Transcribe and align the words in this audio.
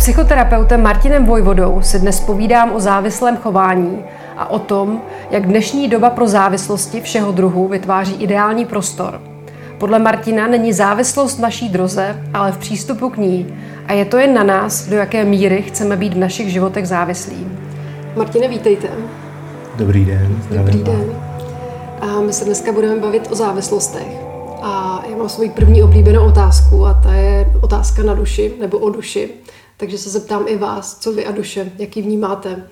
psychoterapeutem 0.00 0.82
Martinem 0.82 1.26
Vojvodou 1.26 1.82
si 1.82 1.98
dnes 1.98 2.20
povídám 2.20 2.72
o 2.72 2.80
závislém 2.80 3.36
chování 3.36 4.04
a 4.36 4.50
o 4.50 4.58
tom, 4.58 5.00
jak 5.30 5.46
dnešní 5.46 5.88
doba 5.88 6.10
pro 6.10 6.28
závislosti 6.28 7.00
všeho 7.00 7.32
druhu 7.32 7.68
vytváří 7.68 8.14
ideální 8.14 8.64
prostor. 8.64 9.20
Podle 9.78 9.98
Martina 9.98 10.46
není 10.46 10.72
závislost 10.72 11.38
v 11.38 11.40
naší 11.40 11.68
droze, 11.68 12.16
ale 12.34 12.52
v 12.52 12.58
přístupu 12.58 13.10
k 13.10 13.16
ní 13.16 13.54
a 13.86 13.92
je 13.92 14.04
to 14.04 14.16
jen 14.18 14.34
na 14.34 14.42
nás, 14.42 14.88
do 14.88 14.96
jaké 14.96 15.24
míry 15.24 15.62
chceme 15.62 15.96
být 15.96 16.14
v 16.14 16.18
našich 16.18 16.52
životech 16.52 16.88
závislí. 16.88 17.46
Martine, 18.16 18.48
vítejte. 18.48 18.88
Dobrý 19.76 20.04
den. 20.04 20.42
Dobrý 20.50 20.82
den. 20.82 21.04
A 22.00 22.20
my 22.20 22.32
se 22.32 22.44
dneska 22.44 22.72
budeme 22.72 22.96
bavit 22.96 23.28
o 23.30 23.34
závislostech. 23.34 24.08
A 24.62 25.02
já 25.10 25.16
mám 25.16 25.28
svoji 25.28 25.50
první 25.50 25.82
oblíbenou 25.82 26.26
otázku 26.26 26.86
a 26.86 26.94
ta 26.94 27.12
je 27.12 27.52
otázka 27.60 28.02
na 28.02 28.14
duši 28.14 28.52
nebo 28.60 28.78
o 28.78 28.90
duši. 28.90 29.30
Takže 29.80 29.98
se 29.98 30.10
zeptám 30.10 30.44
i 30.48 30.56
vás, 30.56 30.98
co 30.98 31.12
vy 31.12 31.26
a 31.26 31.32
duše, 31.32 31.72
jaký 31.78 32.02
vnímáte 32.02 32.62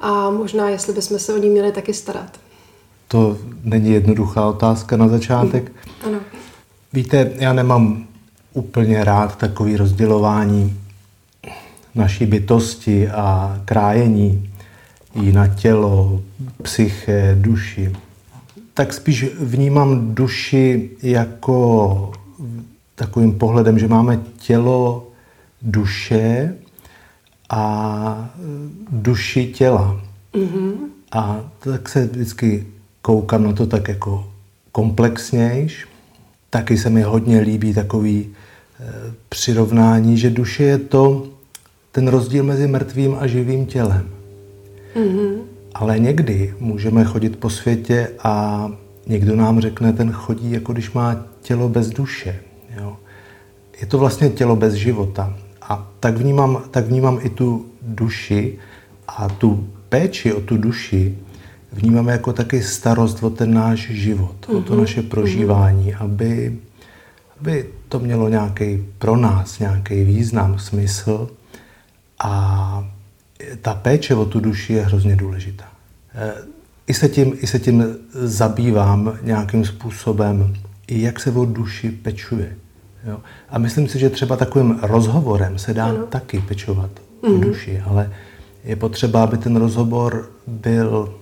a 0.00 0.30
možná, 0.30 0.68
jestli 0.68 0.92
bychom 0.92 1.18
se 1.18 1.34
o 1.34 1.38
ní 1.38 1.48
měli 1.48 1.72
taky 1.72 1.94
starat. 1.94 2.40
To 3.08 3.38
není 3.64 3.90
jednoduchá 3.90 4.46
otázka 4.46 4.96
na 4.96 5.08
začátek. 5.08 5.72
Hmm. 5.84 6.14
Ano. 6.14 6.24
Víte, 6.92 7.30
já 7.34 7.52
nemám 7.52 8.06
úplně 8.52 9.04
rád 9.04 9.36
takový 9.36 9.76
rozdělování 9.76 10.80
naší 11.94 12.26
bytosti 12.26 13.08
a 13.08 13.58
krájení 13.64 14.50
jí 15.14 15.32
na 15.32 15.46
tělo, 15.46 16.22
psyché, 16.62 17.36
duši. 17.40 17.92
Tak 18.74 18.92
spíš 18.92 19.26
vnímám 19.38 20.14
duši 20.14 20.90
jako 21.02 22.12
takovým 22.94 23.38
pohledem, 23.38 23.78
že 23.78 23.88
máme 23.88 24.20
tělo, 24.38 25.08
duše 25.62 26.54
a 27.54 28.30
duši 28.90 29.46
těla. 29.46 30.00
Mm-hmm. 30.34 30.72
A 31.12 31.40
tak 31.58 31.88
se 31.88 32.06
vždycky 32.06 32.66
koukám 33.02 33.44
na 33.44 33.52
to 33.52 33.66
tak 33.66 33.88
jako 33.88 34.26
komplexnějš. 34.72 35.86
Taky 36.50 36.78
se 36.78 36.90
mi 36.90 37.02
hodně 37.02 37.40
líbí 37.40 37.74
takový 37.74 38.26
e, 38.26 38.32
přirovnání, 39.28 40.18
že 40.18 40.30
duše 40.30 40.64
je 40.64 40.78
to 40.78 41.26
ten 41.92 42.08
rozdíl 42.08 42.44
mezi 42.44 42.66
mrtvým 42.66 43.16
a 43.20 43.26
živým 43.26 43.66
tělem. 43.66 44.08
Mm-hmm. 44.96 45.34
Ale 45.74 45.98
někdy 45.98 46.54
můžeme 46.60 47.04
chodit 47.04 47.36
po 47.36 47.50
světě 47.50 48.10
a 48.22 48.68
někdo 49.06 49.36
nám 49.36 49.60
řekne, 49.60 49.92
ten 49.92 50.12
chodí, 50.12 50.50
jako 50.50 50.72
když 50.72 50.92
má 50.92 51.24
tělo 51.42 51.68
bez 51.68 51.90
duše. 51.90 52.40
Jo? 52.76 52.96
Je 53.80 53.86
to 53.86 53.98
vlastně 53.98 54.30
tělo 54.30 54.56
bez 54.56 54.74
života. 54.74 55.36
A 55.68 55.88
tak 56.00 56.16
vnímám, 56.16 56.62
tak 56.70 56.86
vnímám 56.86 57.18
i 57.22 57.28
tu 57.28 57.66
duši 57.82 58.58
a 59.08 59.28
tu 59.28 59.68
péči 59.88 60.32
o 60.32 60.40
tu 60.40 60.56
duši 60.56 61.18
vnímáme 61.72 62.12
jako 62.12 62.32
taky 62.32 62.62
starost 62.62 63.22
o 63.22 63.30
ten 63.30 63.54
náš 63.54 63.90
život, 63.90 64.36
mm-hmm. 64.40 64.56
o 64.56 64.62
to 64.62 64.72
mhm. 64.72 64.80
naše 64.80 65.02
prožívání, 65.02 65.92
mm-hmm. 65.92 66.04
aby, 66.04 66.58
aby 67.40 67.66
to 67.88 68.00
mělo 68.00 68.28
nějaký 68.28 68.84
pro 68.98 69.16
nás 69.16 69.58
nějaký 69.58 70.04
význam, 70.04 70.58
smysl 70.58 71.30
a 72.18 72.88
ta 73.62 73.74
péče 73.74 74.14
o 74.14 74.24
tu 74.24 74.40
duši 74.40 74.72
je 74.72 74.82
hrozně 74.82 75.16
důležitá. 75.16 75.64
E, 76.14 76.32
I 76.86 76.94
se 76.94 77.08
tím, 77.08 77.32
i 77.40 77.46
se 77.46 77.58
tím 77.58 77.84
zabývám 78.12 79.18
nějakým 79.22 79.64
způsobem, 79.64 80.56
i 80.86 81.02
jak 81.02 81.20
se 81.20 81.30
o 81.30 81.44
duši 81.44 81.90
pečuje. 81.90 82.56
Jo? 83.06 83.20
A 83.50 83.58
myslím 83.58 83.88
si, 83.88 83.98
že 83.98 84.10
třeba 84.10 84.36
takovým 84.36 84.78
rozhovorem 84.82 85.58
se 85.58 85.74
dá 85.74 85.84
ano. 85.86 86.06
taky 86.06 86.40
pečovat 86.40 86.90
mm-hmm. 86.90 87.28
o 87.28 87.38
mhm. 87.38 87.40
duši, 87.40 87.82
ale 87.86 88.12
je 88.64 88.76
potřeba, 88.76 89.24
aby 89.24 89.38
ten 89.38 89.56
rozhovor 89.56 90.30
byl, 90.46 91.14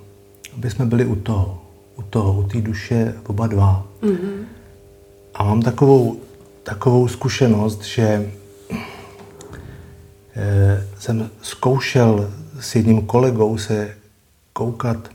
aby 0.57 0.71
jsme 0.71 0.87
byli 0.87 1.05
u 1.05 1.15
toho, 1.15 1.63
u 1.97 2.03
toho, 2.03 2.41
u 2.41 2.43
té 2.43 2.61
duše 2.61 3.15
oba 3.27 3.47
dva. 3.47 3.87
Mm-hmm. 4.03 4.45
A 5.35 5.45
mám 5.45 5.63
takovou, 5.63 6.21
takovou 6.63 7.09
zkušenost, 7.09 7.85
že 7.85 8.33
eh, 10.37 10.87
jsem 10.99 11.31
zkoušel 11.43 12.31
s 12.61 12.75
jedním 12.75 13.07
kolegou 13.07 13.59
se 13.59 13.95
koukat 14.53 15.09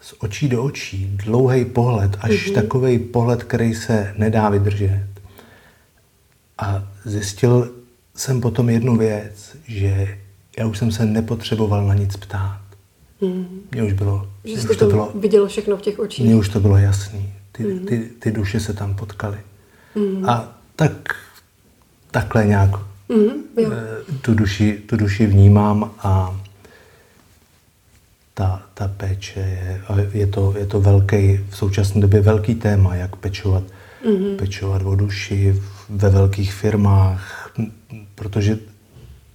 z 0.00 0.14
očí 0.18 0.48
do 0.48 0.64
očí, 0.64 1.16
dlouhý 1.24 1.64
pohled, 1.64 2.16
až 2.20 2.30
mm-hmm. 2.30 2.54
takový 2.54 2.98
pohled, 2.98 3.44
který 3.44 3.74
se 3.74 4.14
nedá 4.18 4.48
vydržet. 4.48 5.11
A 6.62 6.82
zjistil 7.04 7.70
jsem 8.16 8.40
potom 8.40 8.70
jednu 8.70 8.96
věc, 8.96 9.56
že 9.66 10.18
já 10.58 10.66
už 10.66 10.78
jsem 10.78 10.92
se 10.92 11.06
nepotřeboval 11.06 11.86
na 11.86 11.94
nic 11.94 12.16
ptát. 12.16 12.60
Mm. 13.20 13.60
Mně 13.72 13.82
už 13.82 13.92
bylo... 13.92 14.28
Že 14.44 14.60
jste 14.60 14.70
už 14.70 14.76
to 14.76 14.86
bylo, 14.86 15.12
viděl 15.14 15.48
všechno 15.48 15.76
v 15.76 15.80
těch 15.80 15.98
očích. 15.98 16.26
Mně 16.26 16.36
už 16.36 16.48
to 16.48 16.60
bylo 16.60 16.76
jasný. 16.76 17.32
Ty, 17.52 17.64
mm. 17.64 17.86
ty, 17.86 18.10
ty 18.18 18.32
duše 18.32 18.60
se 18.60 18.72
tam 18.72 18.94
potkaly. 18.94 19.38
Mm. 19.94 20.28
A 20.28 20.58
tak 20.76 21.14
takhle 22.10 22.46
nějak 22.46 22.70
mm, 23.08 23.18
jo. 23.56 23.70
Tu, 24.20 24.34
duši, 24.34 24.82
tu 24.86 24.96
duši 24.96 25.26
vnímám 25.26 25.90
a 25.98 26.40
ta, 28.34 28.62
ta 28.74 28.88
péče 28.88 29.40
je, 29.40 29.82
je 30.12 30.26
to, 30.26 30.54
je 30.58 30.66
to 30.66 30.80
velký, 30.80 31.40
v 31.50 31.56
současné 31.56 32.00
době 32.00 32.20
velký 32.20 32.54
téma, 32.54 32.94
jak 32.94 33.16
pečovat, 33.16 33.62
mm-hmm. 34.04 34.36
pečovat 34.36 34.82
o 34.82 34.94
duši 34.94 35.62
ve 35.88 36.10
velkých 36.10 36.54
firmách, 36.54 37.52
protože 38.14 38.58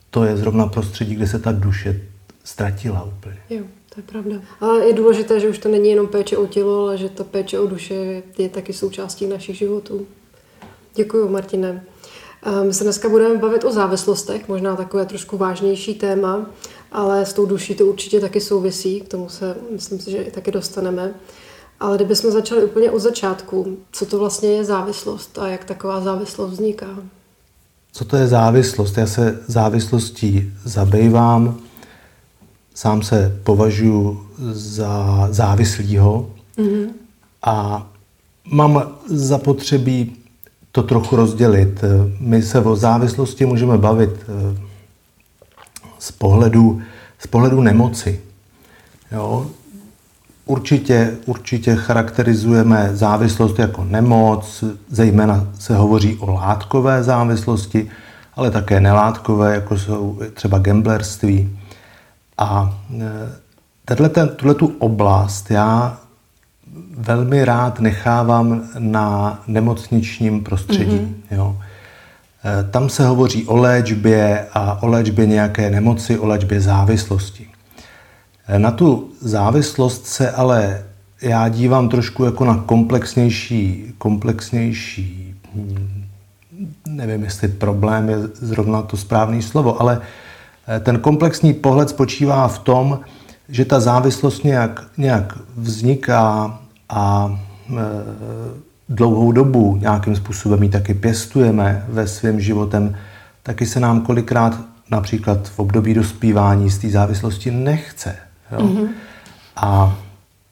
to 0.09 0.23
je 0.23 0.38
zrovna 0.38 0.67
prostředí, 0.67 1.16
kde 1.16 1.28
se 1.28 1.39
ta 1.39 1.51
duše 1.51 2.01
ztratila 2.44 3.03
úplně. 3.03 3.38
Jo, 3.50 3.63
to 3.94 4.00
je 4.00 4.03
pravda. 4.03 4.35
A 4.61 4.73
je 4.88 4.94
důležité, 4.94 5.39
že 5.39 5.50
už 5.50 5.57
to 5.57 5.69
není 5.69 5.89
jenom 5.89 6.07
péče 6.07 6.38
o 6.38 6.47
tělo, 6.47 6.83
ale 6.83 6.97
že 6.97 7.09
ta 7.09 7.23
péče 7.23 7.59
o 7.59 7.67
duše 7.67 8.23
je 8.38 8.50
taky 8.50 8.73
součástí 8.73 9.27
našich 9.27 9.57
životů. 9.57 10.07
Děkuji, 10.95 11.29
Martine. 11.29 11.83
My 12.63 12.73
se 12.73 12.83
dneska 12.83 13.09
budeme 13.09 13.38
bavit 13.38 13.63
o 13.63 13.72
závislostech, 13.72 14.47
možná 14.47 14.75
takové 14.75 15.06
trošku 15.06 15.38
vážnější 15.38 15.94
téma, 15.95 16.45
ale 16.91 17.25
s 17.25 17.33
tou 17.33 17.45
duší 17.45 17.75
to 17.75 17.85
určitě 17.85 18.19
taky 18.19 18.41
souvisí, 18.41 19.01
k 19.01 19.07
tomu 19.07 19.29
se 19.29 19.57
myslím 19.72 20.00
si, 20.00 20.11
že 20.11 20.17
i 20.17 20.31
taky 20.31 20.51
dostaneme. 20.51 21.13
Ale 21.79 21.97
kdybychom 21.97 22.31
začali 22.31 22.65
úplně 22.65 22.91
od 22.91 22.99
začátku, 22.99 23.77
co 23.91 24.05
to 24.05 24.19
vlastně 24.19 24.49
je 24.49 24.65
závislost 24.65 25.38
a 25.38 25.47
jak 25.47 25.63
taková 25.63 26.01
závislost 26.01 26.51
vzniká? 26.51 26.88
Co 27.91 28.05
to 28.05 28.17
je 28.17 28.27
závislost? 28.27 28.97
Já 28.97 29.07
se 29.07 29.39
závislostí 29.47 30.53
zabývám, 30.65 31.59
sám 32.73 33.01
se 33.01 33.39
považuji 33.43 34.27
za 34.51 35.27
závislýho 35.31 36.29
mm-hmm. 36.57 36.89
a 37.43 37.88
mám 38.51 38.97
zapotřebí 39.07 40.15
to 40.71 40.83
trochu 40.83 41.15
rozdělit. 41.15 41.81
My 42.19 42.44
se 42.44 42.59
o 42.59 42.75
závislosti 42.75 43.45
můžeme 43.45 43.77
bavit 43.77 44.09
eh, 44.09 44.57
z 45.99 46.11
pohledu, 46.11 46.81
z 47.19 47.27
pohledu 47.27 47.61
nemoci. 47.61 48.21
Jo? 49.11 49.47
Určitě, 50.47 51.11
určitě 51.25 51.75
charakterizujeme 51.75 52.89
závislost 52.93 53.59
jako 53.59 53.83
nemoc, 53.83 54.63
zejména 54.89 55.47
se 55.59 55.75
hovoří 55.75 56.15
o 56.15 56.31
látkové 56.31 57.03
závislosti, 57.03 57.89
ale 58.35 58.51
také 58.51 58.79
nelátkové, 58.79 59.55
jako 59.55 59.77
jsou 59.77 60.19
třeba 60.33 60.57
gamblerství. 60.59 61.57
A 62.37 62.79
e, 63.89 63.95
tuhle 64.35 64.55
tu 64.55 64.75
oblast 64.79 65.51
já 65.51 65.97
velmi 66.97 67.45
rád 67.45 67.79
nechávám 67.79 68.63
na 68.79 69.39
nemocničním 69.47 70.43
prostředí. 70.43 70.99
Mm-hmm. 70.99 71.35
Jo. 71.35 71.57
E, 72.45 72.71
tam 72.71 72.89
se 72.89 73.07
hovoří 73.07 73.45
o 73.45 73.57
léčbě 73.57 74.47
a 74.53 74.83
o 74.83 74.87
léčbě 74.87 75.25
nějaké 75.25 75.69
nemoci, 75.69 76.19
o 76.19 76.27
léčbě 76.27 76.61
závislosti. 76.61 77.47
Na 78.57 78.71
tu 78.71 79.09
závislost 79.21 80.05
se 80.05 80.31
ale 80.31 80.83
já 81.21 81.49
dívám 81.49 81.89
trošku 81.89 82.23
jako 82.23 82.45
na 82.45 82.57
komplexnější, 82.57 83.94
komplexnější, 83.97 85.35
hm, 85.55 86.05
nevím, 86.88 87.23
jestli 87.23 87.47
problém 87.47 88.09
je 88.09 88.17
zrovna 88.33 88.81
to 88.81 88.97
správné 88.97 89.41
slovo, 89.41 89.81
ale 89.81 90.01
eh, 90.67 90.79
ten 90.79 90.99
komplexní 90.99 91.53
pohled 91.53 91.89
spočívá 91.89 92.47
v 92.47 92.59
tom, 92.59 92.99
že 93.49 93.65
ta 93.65 93.79
závislost 93.79 94.44
nějak, 94.44 94.83
nějak 94.97 95.38
vzniká 95.55 96.59
a 96.89 97.39
e, 97.69 97.73
dlouhou 98.89 99.31
dobu 99.31 99.77
nějakým 99.81 100.15
způsobem 100.15 100.63
ji 100.63 100.69
taky 100.69 100.93
pěstujeme 100.93 101.85
ve 101.89 102.07
svém 102.07 102.39
životem, 102.39 102.95
taky 103.43 103.65
se 103.65 103.79
nám 103.79 104.01
kolikrát 104.01 104.59
například 104.91 105.50
v 105.50 105.59
období 105.59 105.93
dospívání 105.93 106.69
z 106.69 106.77
té 106.77 106.89
závislosti 106.89 107.51
nechce. 107.51 108.15
Jo? 108.51 108.59
Mm-hmm. 108.59 108.88
A 109.55 109.97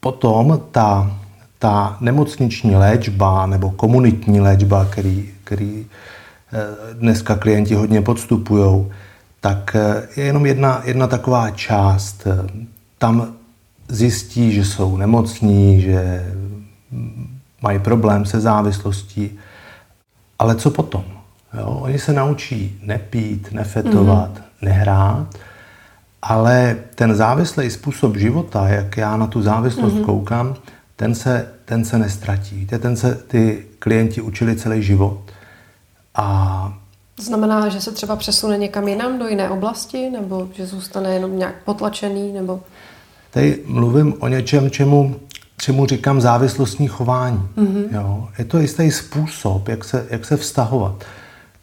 potom 0.00 0.60
ta, 0.70 1.16
ta 1.58 1.96
nemocniční 2.00 2.76
léčba 2.76 3.46
nebo 3.46 3.70
komunitní 3.70 4.40
léčba, 4.40 4.84
který, 4.84 5.30
který 5.44 5.86
eh, 6.52 6.94
dneska 6.94 7.36
klienti 7.36 7.74
hodně 7.74 8.02
podstupují, 8.02 8.86
tak 9.40 9.76
je 10.16 10.24
jenom 10.24 10.46
jedna, 10.46 10.82
jedna 10.84 11.06
taková 11.06 11.50
část. 11.50 12.26
Tam 12.98 13.32
zjistí, 13.88 14.52
že 14.52 14.64
jsou 14.64 14.96
nemocní, 14.96 15.80
že 15.80 16.32
mají 17.62 17.78
problém 17.78 18.24
se 18.24 18.40
závislostí. 18.40 19.38
Ale 20.38 20.54
co 20.54 20.70
potom? 20.70 21.04
Jo? 21.58 21.66
Oni 21.66 21.98
se 21.98 22.12
naučí 22.12 22.78
nepít, 22.82 23.52
nefetovat, 23.52 24.30
mm-hmm. 24.34 24.62
nehrát, 24.62 25.34
ale 26.28 26.76
ten 26.94 27.14
závislý 27.14 27.70
způsob 27.70 28.16
života, 28.16 28.68
jak 28.68 28.96
já 28.96 29.16
na 29.16 29.26
tu 29.26 29.42
závislost 29.42 29.94
mm-hmm. 29.94 30.04
koukám, 30.04 30.54
ten 30.96 31.14
se, 31.14 31.48
ten 31.64 31.84
se 31.84 31.98
nestratí. 31.98 32.56
Víte, 32.56 32.78
ten 32.78 32.96
se 32.96 33.14
ty 33.14 33.66
klienti 33.78 34.20
učili 34.20 34.56
celý 34.56 34.82
život. 34.82 35.18
A 36.14 36.78
Znamená, 37.20 37.68
že 37.68 37.80
se 37.80 37.92
třeba 37.92 38.16
přesune 38.16 38.58
někam 38.58 38.88
jinam 38.88 39.18
do 39.18 39.28
jiné 39.28 39.50
oblasti, 39.50 40.10
nebo 40.10 40.48
že 40.52 40.66
zůstane 40.66 41.14
jenom 41.14 41.38
nějak 41.38 41.54
potlačený, 41.64 42.32
nebo... 42.32 42.60
Tady 43.30 43.62
mluvím 43.66 44.14
o 44.18 44.28
něčem, 44.28 44.70
čemu, 44.70 45.16
čemu 45.56 45.86
říkám 45.86 46.20
závislostní 46.20 46.88
chování. 46.88 47.48
Mm-hmm. 47.56 47.84
Jo? 47.90 48.28
Je 48.38 48.44
to 48.44 48.58
jistý 48.58 48.90
způsob, 48.90 49.68
jak 49.68 49.84
se, 49.84 50.06
jak 50.10 50.24
se 50.24 50.36
vztahovat. 50.36 51.04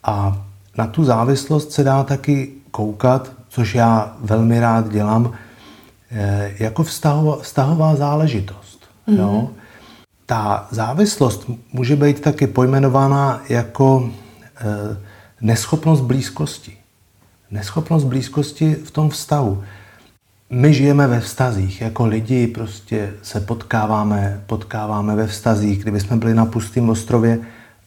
A 0.04 0.42
na 0.78 0.88
tu 0.88 1.04
závislost 1.04 1.72
se 1.72 1.84
dá 1.84 2.04
taky 2.04 2.52
koukat, 2.72 3.32
což 3.54 3.76
já 3.76 4.18
velmi 4.20 4.60
rád 4.60 4.90
dělám, 4.90 5.32
eh, 6.12 6.52
jako 6.60 6.84
vztahová, 6.84 7.38
vztahová 7.42 7.96
záležitost. 7.96 8.80
Mm-hmm. 9.08 9.20
Jo? 9.20 9.50
Ta 10.26 10.68
závislost 10.72 11.50
může 11.74 11.96
být 11.96 12.22
taky 12.22 12.48
pojmenovaná 12.48 13.42
jako 13.50 14.10
eh, 14.56 14.98
neschopnost 15.42 16.02
blízkosti. 16.02 16.78
Neschopnost 17.52 18.04
blízkosti 18.04 18.76
v 18.76 18.92
tom 18.92 19.10
vztahu. 19.10 19.64
My 20.50 20.74
žijeme 20.74 21.08
ve 21.08 21.20
vztazích, 21.20 21.82
jako 21.82 22.06
lidi 22.06 22.48
prostě 22.48 23.14
se 23.22 23.40
potkáváme, 23.40 24.42
potkáváme 24.46 25.16
ve 25.16 25.28
vztazích. 25.28 25.82
Kdyby 25.82 26.00
jsme 26.00 26.18
byli 26.18 26.34
na 26.34 26.46
pustém 26.46 26.90
ostrově, 26.90 27.40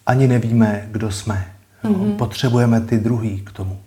ani 0.05 0.27
nevíme, 0.27 0.87
kdo 0.91 1.11
jsme. 1.11 1.47
Mm-hmm. 1.83 2.15
Potřebujeme 2.15 2.81
ty 2.81 2.97
druhý 2.97 3.41
k 3.41 3.51
tomu. 3.51 3.79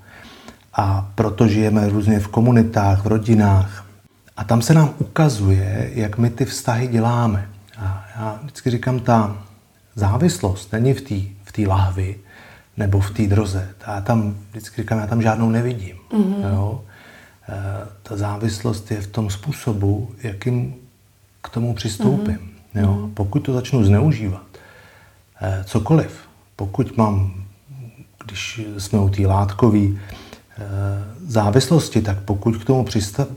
A 0.80 1.06
proto 1.14 1.48
žijeme 1.48 1.88
různě 1.88 2.20
v 2.20 2.28
komunitách, 2.28 3.04
v 3.04 3.06
rodinách. 3.06 3.86
A 4.36 4.44
tam 4.44 4.62
se 4.62 4.74
nám 4.74 4.94
ukazuje, 4.98 5.90
jak 5.94 6.18
my 6.18 6.30
ty 6.30 6.44
vztahy 6.44 6.86
děláme. 6.86 7.48
A 7.78 8.04
já 8.16 8.38
vždycky 8.42 8.70
říkám, 8.70 9.00
ta 9.00 9.36
závislost 9.94 10.72
není 10.72 10.94
v 10.94 11.00
té 11.00 11.14
v 11.44 11.52
tý 11.52 11.66
lahvi, 11.66 12.16
nebo 12.76 13.00
v 13.00 13.10
té 13.10 13.26
droze. 13.26 13.68
Já 13.86 14.00
tam 14.00 14.34
vždycky 14.50 14.82
říkám, 14.82 14.98
já 14.98 15.06
tam 15.06 15.22
žádnou 15.22 15.50
nevidím. 15.50 15.96
Mm-hmm. 16.12 16.52
Jo? 16.52 16.84
E, 17.48 17.54
ta 18.02 18.16
závislost 18.16 18.90
je 18.90 19.00
v 19.00 19.06
tom 19.06 19.30
způsobu, 19.30 20.10
jakým 20.22 20.74
k 21.42 21.48
tomu 21.48 21.74
přistoupím. 21.74 22.38
Mm-hmm. 22.38 22.80
Jo? 22.80 23.10
Pokud 23.14 23.40
to 23.40 23.52
začnu 23.52 23.84
zneužívat, 23.84 24.46
e, 25.40 25.64
cokoliv, 25.64 26.20
pokud 26.56 26.96
mám, 26.96 27.34
když 28.24 28.60
jsme 28.78 28.98
u 28.98 29.08
té 29.08 29.26
látkové 29.26 29.86
závislosti, 31.26 32.02
tak 32.02 32.18
pokud 32.18 32.56
k 32.56 32.64
tomu 32.64 32.86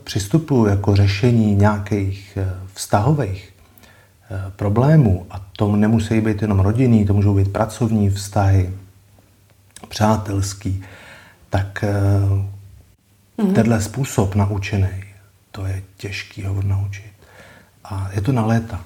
přistupuji 0.03 0.69
jako 0.69 0.95
řešení 0.95 1.55
nějakých 1.55 2.37
vztahových 2.73 3.53
problémů, 4.55 5.25
a 5.31 5.45
to 5.57 5.75
nemusí 5.75 6.21
být 6.21 6.41
jenom 6.41 6.59
rodinný, 6.59 7.05
to 7.05 7.13
můžou 7.13 7.35
být 7.35 7.53
pracovní 7.53 8.09
vztahy, 8.09 8.73
přátelský, 9.89 10.83
tak 11.49 11.83
mm-hmm. 13.37 13.53
tenhle 13.53 13.81
způsob 13.81 14.35
naučený, 14.35 15.03
to 15.51 15.65
je 15.65 15.83
těžký 15.97 16.43
ho 16.43 16.61
naučit. 16.61 17.11
A 17.83 18.09
je 18.13 18.21
to 18.21 18.31
na 18.31 18.45
léta. 18.45 18.81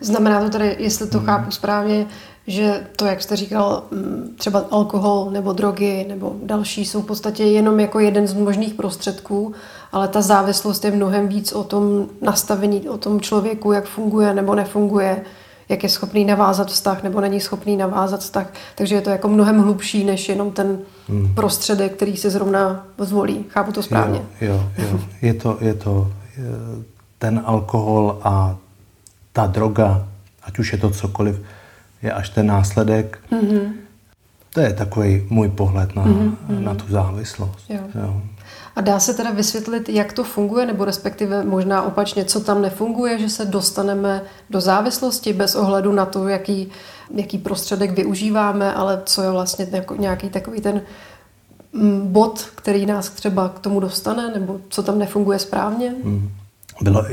Znamená 0.00 0.40
to 0.40 0.50
tedy, 0.50 0.76
jestli 0.78 1.08
to 1.08 1.20
mm. 1.20 1.26
chápu 1.26 1.50
správně, 1.50 2.06
že 2.46 2.86
to, 2.96 3.06
jak 3.06 3.22
jste 3.22 3.36
říkal, 3.36 3.82
mm, 3.90 4.34
třeba 4.38 4.64
alkohol 4.70 5.28
nebo 5.30 5.52
drogy 5.52 6.06
nebo 6.08 6.36
další 6.42 6.84
jsou 6.84 7.02
v 7.02 7.06
podstatě 7.06 7.44
jenom 7.44 7.80
jako 7.80 8.00
jeden 8.00 8.26
z 8.26 8.34
možných 8.34 8.74
prostředků, 8.74 9.54
ale 9.92 10.08
ta 10.08 10.22
závislost 10.22 10.84
je 10.84 10.90
mnohem 10.90 11.28
víc 11.28 11.52
o 11.52 11.64
tom 11.64 12.06
nastavení, 12.22 12.88
o 12.88 12.98
tom 12.98 13.20
člověku, 13.20 13.72
jak 13.72 13.84
funguje 13.84 14.34
nebo 14.34 14.54
nefunguje, 14.54 15.22
jak 15.68 15.82
je 15.82 15.88
schopný 15.88 16.24
navázat 16.24 16.68
vztah 16.68 17.02
nebo 17.02 17.20
není 17.20 17.40
schopný 17.40 17.76
navázat 17.76 18.20
vztah. 18.20 18.52
Takže 18.74 18.94
je 18.94 19.00
to 19.00 19.10
jako 19.10 19.28
mnohem 19.28 19.62
hlubší 19.62 20.04
než 20.04 20.28
jenom 20.28 20.50
ten 20.50 20.78
hmm. 21.08 21.34
prostředek, 21.34 21.92
který 21.92 22.16
se 22.16 22.30
zrovna 22.30 22.86
zvolí. 22.98 23.44
Chápu 23.48 23.72
to 23.72 23.82
správně? 23.82 24.22
Jo, 24.40 24.64
jo, 24.78 24.84
jo. 24.92 25.00
Je 25.22 25.34
to, 25.34 25.58
je 25.60 25.74
to 25.74 26.12
ten 27.18 27.42
alkohol 27.44 28.18
a 28.22 28.56
ta 29.32 29.46
droga, 29.46 30.08
ať 30.42 30.58
už 30.58 30.72
je 30.72 30.78
to 30.78 30.90
cokoliv, 30.90 31.40
je 32.04 32.12
až 32.12 32.28
ten 32.28 32.46
následek. 32.46 33.18
Mm-hmm. 33.32 33.72
To 34.54 34.60
je 34.60 34.72
takový 34.72 35.26
můj 35.30 35.48
pohled 35.48 35.96
na, 35.96 36.04
mm-hmm. 36.04 36.36
na 36.48 36.74
tu 36.74 36.84
závislost. 36.88 37.64
Jo. 37.68 37.80
Jo. 37.94 38.22
A 38.76 38.80
dá 38.80 38.98
se 39.00 39.14
teda 39.14 39.30
vysvětlit, 39.30 39.88
jak 39.88 40.12
to 40.12 40.24
funguje, 40.24 40.66
nebo 40.66 40.84
respektive 40.84 41.44
možná 41.44 41.82
opačně, 41.82 42.24
co 42.24 42.40
tam 42.40 42.62
nefunguje, 42.62 43.18
že 43.18 43.28
se 43.28 43.44
dostaneme 43.44 44.22
do 44.50 44.60
závislosti 44.60 45.32
bez 45.32 45.54
ohledu 45.54 45.92
na 45.92 46.06
to, 46.06 46.28
jaký, 46.28 46.68
jaký 47.14 47.38
prostředek 47.38 47.90
využíváme, 47.90 48.74
ale 48.74 49.02
co 49.04 49.22
je 49.22 49.30
vlastně 49.30 49.66
nějaký 49.98 50.28
takový 50.28 50.60
ten 50.60 50.82
mm, 51.72 52.12
bod, 52.12 52.46
který 52.54 52.86
nás 52.86 53.10
třeba 53.10 53.48
k 53.48 53.58
tomu 53.58 53.80
dostane, 53.80 54.30
nebo 54.34 54.60
co 54.68 54.82
tam 54.82 54.98
nefunguje 54.98 55.38
správně? 55.38 55.94
Hmm. 56.04 56.30
Bylo, 56.80 57.04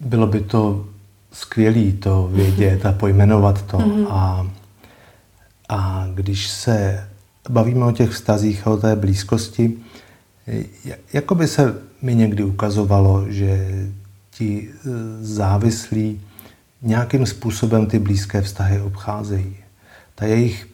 bylo 0.00 0.26
by 0.26 0.40
to 0.40 0.84
skvělé 1.34 1.92
to 1.92 2.28
vědět 2.32 2.86
a 2.86 2.92
pojmenovat 2.92 3.62
to. 3.62 3.78
Mm-hmm. 3.78 4.06
A, 4.10 4.46
a 5.68 6.06
když 6.14 6.48
se 6.48 7.08
bavíme 7.48 7.84
o 7.84 7.92
těch 7.92 8.10
vztazích 8.10 8.66
a 8.66 8.70
o 8.70 8.76
té 8.76 8.96
blízkosti, 8.96 9.76
jako 11.12 11.34
by 11.34 11.48
se 11.48 11.74
mi 12.02 12.14
někdy 12.14 12.44
ukazovalo, 12.44 13.24
že 13.28 13.68
ti 14.30 14.70
e, 14.70 14.88
závislí 15.20 16.20
nějakým 16.82 17.26
způsobem 17.26 17.86
ty 17.86 17.98
blízké 17.98 18.42
vztahy 18.42 18.80
obcházejí. 18.80 19.56
Ta 20.14 20.26
jejich 20.26 20.68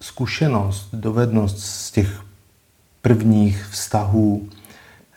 zkušenost, 0.00 0.88
dovednost 0.92 1.58
z 1.58 1.90
těch 1.90 2.20
prvních 3.02 3.66
vztahů, 3.70 4.48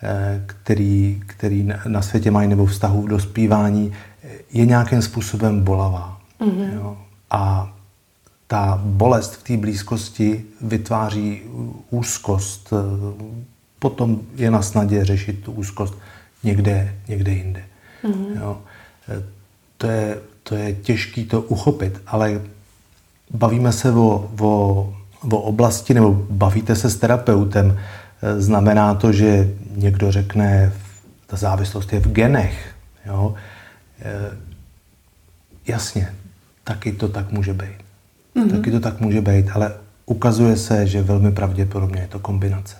e, 0.03 0.43
který, 0.45 1.21
který 1.25 1.69
na 1.87 2.01
světě 2.01 2.31
mají, 2.31 2.47
nebo 2.49 2.65
vztahů 2.65 3.01
v 3.01 3.07
dospívání, 3.07 3.93
je 4.51 4.65
nějakým 4.65 5.01
způsobem 5.01 5.63
bolavá. 5.63 6.21
Mm-hmm. 6.41 6.73
Jo? 6.73 6.97
A 7.31 7.73
ta 8.47 8.81
bolest 8.83 9.35
v 9.35 9.43
té 9.43 9.57
blízkosti 9.57 10.45
vytváří 10.61 11.41
úzkost, 11.89 12.73
potom 13.79 14.19
je 14.35 14.51
na 14.51 14.61
snadě 14.61 15.05
řešit 15.05 15.43
tu 15.43 15.51
úzkost 15.51 15.93
někde, 16.43 16.95
někde 17.07 17.31
jinde. 17.31 17.63
Mm-hmm. 18.03 18.41
Jo. 18.41 18.57
To, 19.77 19.87
je, 19.87 20.17
to 20.43 20.55
je 20.55 20.73
těžké 20.73 21.23
to 21.23 21.41
uchopit, 21.41 22.01
ale 22.07 22.41
bavíme 23.31 23.71
se 23.71 23.91
o, 23.91 24.29
o, 24.39 24.93
o 25.31 25.37
oblasti, 25.37 25.93
nebo 25.93 26.25
bavíte 26.29 26.75
se 26.75 26.89
s 26.89 26.95
terapeutem, 26.95 27.79
znamená 28.37 28.93
to, 28.93 29.11
že 29.11 29.53
někdo 29.75 30.11
řekne, 30.11 30.73
ta 31.27 31.37
závislost 31.37 31.93
je 31.93 31.99
v 31.99 32.11
genech. 32.11 32.75
Jo. 33.05 33.35
E, 34.01 34.37
jasně, 35.67 36.13
taky 36.63 36.91
to 36.91 37.07
tak 37.07 37.31
může 37.31 37.53
být. 37.53 37.77
Mm-hmm. 38.35 38.51
Taky 38.51 38.71
to 38.71 38.79
tak 38.79 38.99
může 38.99 39.21
být, 39.21 39.49
ale 39.53 39.73
ukazuje 40.05 40.57
se, 40.57 40.87
že 40.87 41.01
velmi 41.01 41.31
pravděpodobně 41.31 42.01
je 42.01 42.07
to 42.07 42.19
kombinace. 42.19 42.75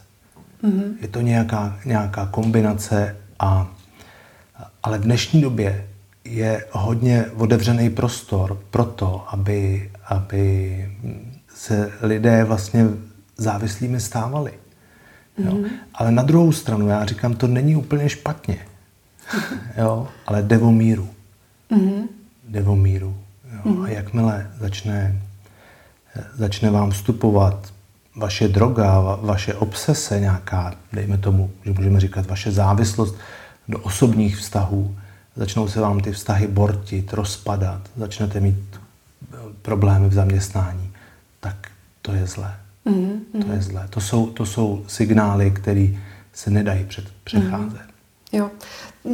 Mm-hmm. 0.64 0.94
Je 1.02 1.08
to 1.08 1.22
nějaká, 1.22 1.80
nějaká 1.86 2.26
kombinace, 2.26 3.16
a, 3.40 3.72
ale 4.84 4.98
v 4.98 5.02
dnešní 5.02 5.42
době 5.42 5.88
je 6.24 6.66
hodně 6.72 7.26
otevřený 7.36 7.90
prostor 7.90 8.60
pro 8.70 8.86
to, 8.86 9.26
aby, 9.28 9.92
aby 10.06 10.92
se 11.56 11.92
lidé 12.02 12.44
vlastně 12.44 12.88
závislými 13.38 14.00
stávali. 14.00 14.54
Mm-hmm. 15.40 15.64
Jo? 15.64 15.70
Ale 15.94 16.12
na 16.12 16.24
druhou 16.24 16.52
stranu, 16.52 16.88
já 16.88 17.06
říkám, 17.06 17.36
to 17.36 17.48
není 17.48 17.76
úplně 17.76 18.10
špatně, 18.10 18.58
jo? 19.78 20.08
ale 20.26 20.44
jde 20.44 20.60
o 20.60 20.72
míru. 20.72 21.10
Mm-hmm. 21.72 22.08
Jde 22.48 22.64
o 22.64 22.76
míru. 22.76 23.18
Jo? 23.54 23.60
Mm-hmm. 23.66 23.84
A 23.84 23.90
jakmile 23.90 24.52
začne, 24.60 25.22
začne 26.36 26.72
vám 26.72 26.92
vstupovat 26.92 27.74
vaše 28.16 28.48
droga, 28.48 29.00
vaše 29.22 29.54
obsese 29.54 30.20
nějaká, 30.20 30.74
dejme 30.94 31.18
tomu, 31.18 31.52
že 31.66 31.72
můžeme 31.72 32.00
říkat 32.00 32.28
vaše 32.28 32.52
závislost 32.52 33.16
do 33.68 33.80
osobních 33.80 34.38
vztahů, 34.38 34.96
začnou 35.36 35.68
se 35.68 35.82
vám 35.82 36.00
ty 36.00 36.12
vztahy 36.12 36.48
bortit, 36.48 37.14
rozpadat, 37.14 37.90
začnete 37.98 38.40
mít 38.40 38.80
eh, 39.34 39.38
problémy 39.62 40.10
v 40.10 40.14
zaměstnání, 40.14 40.92
tak 41.40 41.56
to 42.02 42.14
je 42.14 42.28
zlé. 42.28 42.56
Mm-hmm. 42.86 43.46
To 43.46 43.52
je 43.52 43.62
zlé. 43.62 43.88
To 43.90 44.02
jsou, 44.02 44.28
to 44.28 44.46
jsou 44.46 44.86
signály, 44.88 45.52
které 45.52 45.88
se 46.34 46.50
nedají 46.50 46.86
před, 46.86 47.06
přecházet. 47.24 47.82
Mm-hmm. 47.82 47.93
Jo, 48.34 48.50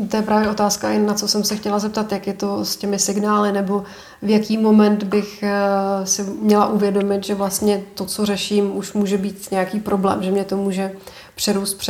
to 0.10 0.18
je 0.18 0.24
právě 0.24 0.50
otázka, 0.50 1.00
na 1.00 1.14
co 1.14 1.28
jsem 1.28 1.44
se 1.44 1.56
chtěla 1.56 1.80
zeptat, 1.80 2.12
jak 2.12 2.28
je 2.28 2.34
to 2.34 2.66
s 2.66 2.76
těmi 2.76 3.00
signály, 3.00 3.52
nebo 3.52 3.84
v 4.22 4.30
jaký 4.30 4.58
moment 4.58 5.04
bych 5.04 5.44
eh, 5.44 6.06
si 6.06 6.24
měla 6.24 6.68
uvědomit, 6.68 7.26
že 7.26 7.36
vlastně 7.36 7.84
to, 7.94 8.06
co 8.06 8.26
řeším, 8.26 8.78
už 8.78 8.94
může 8.94 9.18
být 9.18 9.52
nějaký 9.52 9.80
problém, 9.80 10.24
že 10.24 10.32
mě 10.32 10.44
to 10.44 10.58
může 10.58 10.92
přerůst 11.36 11.82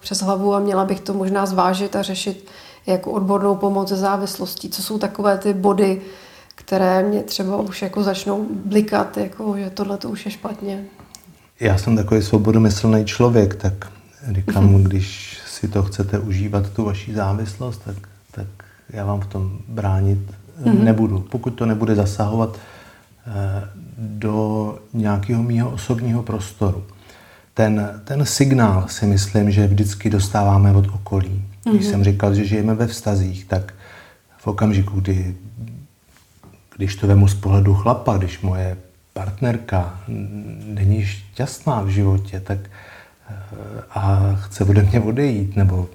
přes 0.00 0.20
hlavu 0.22 0.54
a 0.54 0.58
měla 0.58 0.84
bych 0.84 1.00
to 1.00 1.14
možná 1.14 1.46
zvážit 1.46 1.96
a 1.96 2.02
řešit 2.02 2.46
jako 2.86 3.10
odbornou 3.10 3.54
pomoc 3.54 3.88
ze 3.88 3.96
závislostí. 3.96 4.70
Co 4.70 4.82
jsou 4.82 4.98
takové 4.98 5.38
ty 5.38 5.54
body, 5.54 6.00
které 6.54 7.02
mě 7.02 7.22
třeba 7.22 7.56
už 7.56 7.82
jako 7.82 8.02
začnou 8.02 8.46
blikat, 8.50 9.16
jako, 9.16 9.56
že 9.58 9.70
tohle 9.70 9.96
to 9.96 10.10
už 10.10 10.24
je 10.24 10.30
špatně. 10.30 10.84
Já 11.60 11.78
jsem 11.78 11.96
takový 11.96 12.22
svobodomyslný 12.22 13.04
člověk, 13.04 13.54
tak 13.54 13.92
říkám, 14.32 14.74
když 14.82 15.35
si 15.56 15.68
to 15.68 15.82
chcete 15.82 16.18
užívat, 16.18 16.70
tu 16.70 16.84
vaši 16.84 17.14
závislost, 17.14 17.82
tak, 17.84 17.96
tak 18.30 18.46
já 18.90 19.04
vám 19.04 19.20
v 19.20 19.26
tom 19.26 19.58
bránit 19.68 20.18
mm-hmm. 20.64 20.82
nebudu. 20.82 21.20
Pokud 21.20 21.50
to 21.50 21.66
nebude 21.66 21.94
zasahovat 21.94 22.58
eh, 23.26 23.68
do 23.98 24.78
nějakého 24.92 25.42
mého 25.42 25.70
osobního 25.70 26.22
prostoru. 26.22 26.84
Ten, 27.54 28.00
ten 28.04 28.26
signál 28.26 28.84
si 28.88 29.06
myslím, 29.06 29.50
že 29.50 29.66
vždycky 29.66 30.10
dostáváme 30.10 30.72
od 30.72 30.86
okolí. 30.86 31.28
Mm-hmm. 31.28 31.70
Když 31.70 31.84
mhm. 31.84 31.90
jsem 31.90 32.04
říkal, 32.04 32.34
že 32.34 32.44
žijeme 32.44 32.74
ve 32.74 32.86
vztazích, 32.86 33.44
tak 33.44 33.74
v 34.38 34.46
okamžiku, 34.46 35.00
kdy 35.00 35.36
když 36.76 36.96
to 36.96 37.06
vemu 37.06 37.28
z 37.28 37.34
pohledu 37.34 37.74
chlapa, 37.74 38.16
když 38.16 38.40
moje 38.40 38.76
partnerka 39.12 40.00
není 40.64 41.04
šťastná 41.04 41.82
v 41.82 41.88
životě, 41.88 42.40
tak 42.40 42.58
a 43.90 44.32
chce 44.34 44.64
ode 44.64 44.82
mě 44.82 45.00
odejít, 45.00 45.56
nebo 45.56 45.88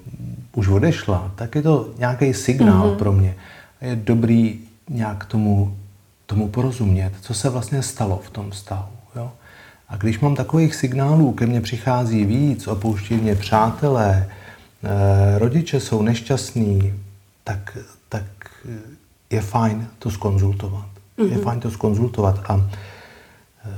už 0.54 0.68
odešla, 0.68 1.32
tak 1.34 1.54
je 1.54 1.62
to 1.62 1.90
nějaký 1.98 2.34
signál 2.34 2.90
mm-hmm. 2.90 2.96
pro 2.96 3.12
mě. 3.12 3.34
Je 3.80 3.96
dobrý 3.96 4.60
nějak 4.88 5.24
tomu, 5.24 5.76
tomu 6.26 6.48
porozumět, 6.48 7.12
co 7.20 7.34
se 7.34 7.50
vlastně 7.50 7.82
stalo 7.82 8.20
v 8.24 8.30
tom 8.30 8.50
vztahu. 8.50 8.92
Jo? 9.16 9.32
A 9.88 9.96
když 9.96 10.20
mám 10.20 10.34
takových 10.34 10.74
signálů, 10.74 11.32
ke 11.32 11.46
mně 11.46 11.60
přichází 11.60 12.24
víc, 12.24 12.66
opouští 12.66 13.14
mě 13.14 13.34
přátelé, 13.34 14.28
eh, 14.84 15.38
rodiče 15.38 15.80
jsou 15.80 16.02
nešťastní, 16.02 16.94
tak, 17.44 17.78
tak 18.08 18.24
je 19.30 19.40
fajn 19.40 19.86
to 19.98 20.10
skonzultovat. 20.10 20.86
Mm-hmm. 21.18 21.30
Je 21.30 21.36
mhm. 21.36 21.44
fajn 21.44 21.60
to 21.60 21.70
skonzultovat. 21.70 22.40
A 22.48 22.56
e, 22.56 23.70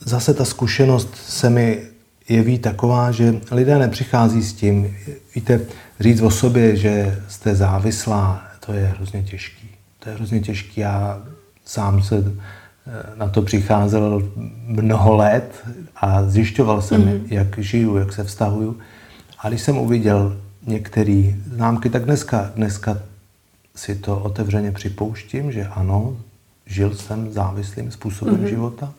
zase 0.00 0.34
ta 0.34 0.44
zkušenost 0.44 1.16
se 1.16 1.50
mi 1.50 1.82
jeví 2.28 2.58
taková, 2.58 3.12
že 3.12 3.40
lidé 3.50 3.78
nepřichází 3.78 4.42
s 4.42 4.52
tím. 4.52 4.96
Víte, 5.34 5.60
říct 6.00 6.20
o 6.20 6.30
sobě, 6.30 6.76
že 6.76 7.22
jste 7.28 7.54
závislá, 7.54 8.42
to 8.66 8.72
je 8.72 8.86
hrozně 8.86 9.22
těžký. 9.22 9.70
To 9.98 10.08
je 10.08 10.14
hrozně 10.14 10.40
těžký. 10.40 10.80
Já 10.80 11.22
sám 11.64 12.02
se 12.02 12.16
e, 12.16 12.22
na 13.16 13.28
to 13.28 13.42
přicházel 13.42 14.32
mnoho 14.66 15.16
let 15.16 15.64
a 15.96 16.22
zjišťoval 16.28 16.82
jsem, 16.82 17.02
mm-hmm. 17.02 17.22
jak 17.28 17.58
žiju, 17.58 17.96
jak 17.96 18.12
se 18.12 18.24
vztahuju. 18.24 18.78
A 19.38 19.48
když 19.48 19.60
jsem 19.60 19.78
uviděl 19.78 20.36
některé 20.66 21.34
známky, 21.52 21.90
tak 21.90 22.04
dneska, 22.04 22.50
dneska 22.56 22.98
si 23.76 23.94
to 23.94 24.18
otevřeně 24.18 24.72
připouštím, 24.72 25.52
že 25.52 25.66
ano, 25.66 26.16
žil 26.66 26.94
jsem 26.94 27.32
závislým 27.32 27.90
způsobem 27.90 28.36
mm-hmm. 28.36 28.48
života. 28.48 28.92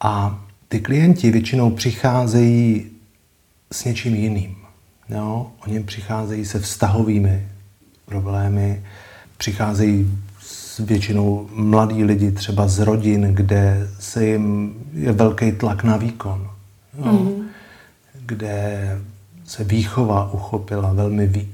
A 0.00 0.40
ty 0.68 0.80
klienti 0.80 1.30
většinou 1.30 1.70
přicházejí 1.70 2.90
s 3.72 3.84
něčím 3.84 4.14
jiným. 4.14 4.56
Jo? 5.08 5.50
Oni 5.66 5.82
přicházejí 5.82 6.44
se 6.44 6.60
vztahovými 6.60 7.48
problémy, 8.04 8.82
přicházejí 9.36 10.18
s 10.40 10.78
většinou 10.78 11.48
mladí 11.52 12.04
lidi 12.04 12.32
třeba 12.32 12.68
z 12.68 12.78
rodin, 12.78 13.22
kde 13.22 13.88
se 13.98 14.26
jim 14.26 14.74
je 14.92 15.12
velký 15.12 15.52
tlak 15.52 15.84
na 15.84 15.96
výkon. 15.96 16.50
Jo? 16.98 17.04
Mm-hmm. 17.04 17.44
Kde 18.26 18.98
se 19.44 19.64
výchova 19.64 20.32
uchopila 20.32 20.92
velmi 20.92 21.26
vý, 21.26 21.48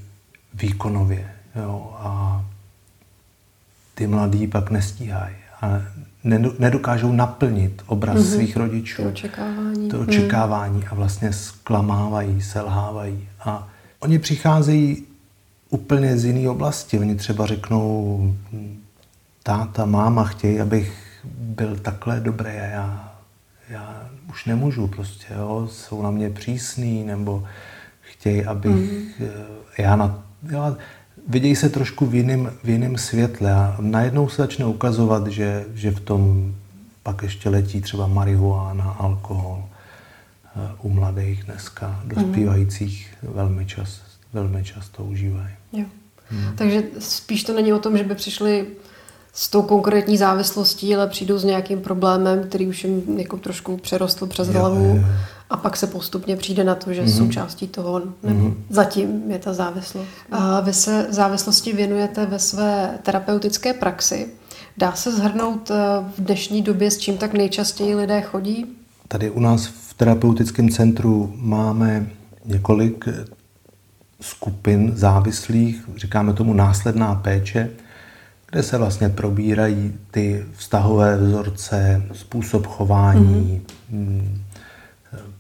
výkonově. 0.55 1.31
Jo, 1.57 1.97
a 1.99 2.45
ty 3.95 4.07
mladí 4.07 4.47
pak 4.47 4.71
nestíhají 4.71 5.44
nedokážou 6.59 7.13
naplnit 7.13 7.83
obraz 7.87 8.17
mm-hmm. 8.17 8.35
svých 8.35 8.57
rodičů. 8.57 9.03
To 9.03 9.09
očekávání. 9.09 9.89
To 9.89 10.01
očekávání 10.01 10.79
mm. 10.79 10.85
a 10.91 10.95
vlastně 10.95 11.33
zklamávají, 11.33 12.43
selhávají. 12.43 13.29
A 13.45 13.69
oni 14.01 14.19
přicházejí 14.19 15.05
úplně 15.71 16.19
z 16.19 16.25
jiné 16.25 16.51
oblasti. 16.51 16.99
Oni 16.99 17.15
třeba 17.15 17.47
řeknou, 17.47 18.35
táta, 19.43 19.85
máma 19.85 20.25
chtějí, 20.25 20.61
abych 20.61 21.21
byl 21.39 21.77
takhle 21.77 22.21
dobrý 22.21 22.51
a 22.51 22.65
já, 22.65 23.15
já 23.69 24.11
už 24.31 24.45
nemůžu 24.45 24.87
prostě, 24.87 25.27
jo? 25.35 25.69
jsou 25.71 26.03
na 26.03 26.11
mě 26.11 26.31
přísný, 26.31 27.05
nebo 27.05 27.45
chtějí, 28.01 28.45
abych 28.45 29.21
mm. 29.21 29.27
já 29.79 29.97
na... 29.97 30.23
Jo, 30.51 30.77
vidějí 31.29 31.57
se 31.57 31.69
trošku 31.69 32.07
v 32.07 32.15
jiném, 32.15 32.53
v 32.65 32.69
jiném 32.69 32.99
světle 32.99 33.53
a 33.53 33.77
najednou 33.81 34.29
se 34.29 34.43
začne 34.43 34.65
ukazovat, 34.65 35.27
že, 35.27 35.65
že 35.75 35.91
v 35.91 36.01
tom 36.01 36.55
pak 37.03 37.23
ještě 37.23 37.49
letí 37.49 37.81
třeba 37.81 38.07
marihuana, 38.07 38.91
alkohol 38.91 39.65
eh, 39.65 40.71
u 40.83 40.89
mladých 40.89 41.45
dneska, 41.45 42.01
dospívajících 42.05 43.15
velmi, 43.23 43.67
čas, 43.67 44.01
velmi 44.33 44.65
často 44.65 45.05
užívají. 45.05 45.55
Jo. 45.73 45.85
Hmm. 46.29 46.57
Takže 46.57 46.83
spíš 46.99 47.45
to 47.45 47.55
není 47.55 47.73
o 47.73 47.79
tom, 47.79 47.99
že 47.99 48.05
by 48.05 48.15
přišli 48.15 48.67
s 49.33 49.49
tou 49.49 49.63
konkrétní 49.63 50.17
závislostí, 50.17 50.95
ale 50.95 51.07
přijdou 51.07 51.39
s 51.39 51.45
nějakým 51.45 51.81
problémem, 51.81 52.49
který 52.49 52.67
už 52.67 52.85
jim 52.85 53.19
jako 53.19 53.37
trošku 53.37 53.77
přerostl 53.77 54.27
přes 54.27 54.49
jo, 54.49 54.55
hlavu 54.55 54.85
jo, 54.85 54.95
jo. 54.97 55.05
A 55.51 55.57
pak 55.57 55.77
se 55.77 55.87
postupně 55.87 56.37
přijde 56.37 56.65
na 56.65 56.75
to, 56.75 56.93
že 56.93 57.05
mm-hmm. 57.05 57.19
součástí 57.19 57.69
toho, 57.69 58.03
nebo 58.23 58.49
mm-hmm. 58.49 58.55
zatím 58.71 59.31
je 59.31 59.39
ta 59.39 59.55
závislost. 59.55 60.09
A 60.31 60.61
vy 60.61 60.73
se 60.73 61.07
závislosti 61.11 61.73
věnujete 61.73 62.27
ve 62.27 62.39
své 62.39 62.99
terapeutické 63.03 63.73
praxi. 63.73 64.29
Dá 64.77 64.93
se 64.93 65.13
zhrnout 65.13 65.71
eh, 65.71 65.75
v 66.17 66.25
dnešní 66.25 66.63
době, 66.63 66.91
s 66.91 66.99
čím 66.99 67.19
tak 67.19 67.33
nejčastěji 67.33 67.95
lidé 67.95 68.21
chodí? 68.23 68.67
Tady 69.09 69.31
u 69.31 69.41
nás 69.41 69.67
v 69.67 69.95
terapeutickém 69.95 70.69
centru 70.69 71.33
máme 71.37 72.07
několik 72.45 73.09
skupin 74.21 74.93
závislých, 74.97 75.85
říkáme 75.97 76.33
tomu 76.33 76.55
následná 76.55 77.15
péče, 77.15 77.71
kde 78.51 78.63
se 78.63 78.79
vlastně 78.79 79.09
probírají 79.09 79.95
ty 80.11 80.45
vztahové 80.57 81.17
vzorce, 81.17 82.03
způsob 82.13 82.67
chování, 82.67 83.63
mm-hmm. 83.93 84.44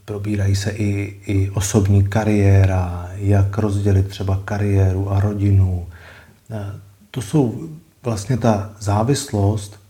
Probírají 0.04 0.56
se 0.56 0.70
i, 0.70 1.16
i 1.26 1.50
osobní 1.50 2.04
kariéra, 2.04 3.10
jak 3.14 3.58
rozdělit 3.58 4.08
třeba 4.08 4.42
kariéru 4.44 5.10
a 5.10 5.20
rodinu. 5.20 5.86
E, 6.50 6.80
to 7.10 7.22
jsou 7.22 7.68
vlastně 8.02 8.36
ta 8.36 8.72
závislost 8.80 9.80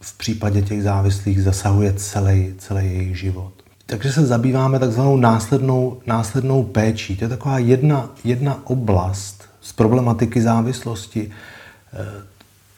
v 0.00 0.18
případě 0.18 0.62
těch 0.62 0.82
závislých 0.82 1.42
zasahuje 1.42 1.92
celý, 1.92 2.54
celý 2.58 2.84
jejich 2.84 3.18
život. 3.18 3.52
Takže 3.86 4.12
se 4.12 4.26
zabýváme 4.26 4.78
takzvanou 4.78 5.16
následnou, 5.16 6.00
následnou 6.06 6.62
péčí. 6.62 7.16
To 7.16 7.24
je 7.24 7.28
taková 7.28 7.58
jedna, 7.58 8.10
jedna 8.24 8.66
oblast 8.66 9.44
z 9.60 9.72
problematiky 9.72 10.42
závislosti, 10.42 11.30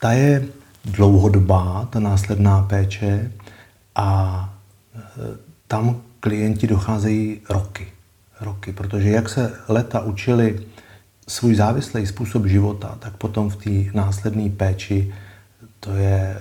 ta 0.01 0.13
je 0.13 0.47
dlouhodobá, 0.85 1.89
ta 1.91 2.01
následná 2.01 2.63
péče, 2.63 3.33
a 3.95 4.51
e, 4.95 5.48
tam 5.69 6.01
klienti 6.21 6.67
docházejí 6.67 7.41
roky. 7.51 7.87
Roky, 8.41 8.73
protože 8.73 9.11
jak 9.11 9.29
se 9.29 9.53
leta 9.69 10.01
učili 10.01 10.61
svůj 11.29 11.55
závislý 11.55 12.07
způsob 12.07 12.47
života, 12.47 12.97
tak 12.99 13.17
potom 13.17 13.51
v 13.51 13.57
té 13.57 13.97
následné 13.97 14.51
péči 14.51 15.15
to 15.81 15.95
je, 15.95 16.39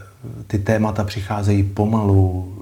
ty 0.48 0.60
témata 0.60 1.04
přicházejí 1.04 1.64
pomalu, 1.64 2.54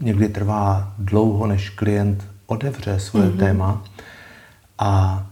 někdy 0.00 0.28
trvá 0.28 0.94
dlouho, 0.98 1.46
než 1.46 1.70
klient 1.70 2.26
odevře 2.46 3.00
svoje 3.00 3.28
mm-hmm. 3.28 3.38
téma 3.38 3.84
a 4.78 5.26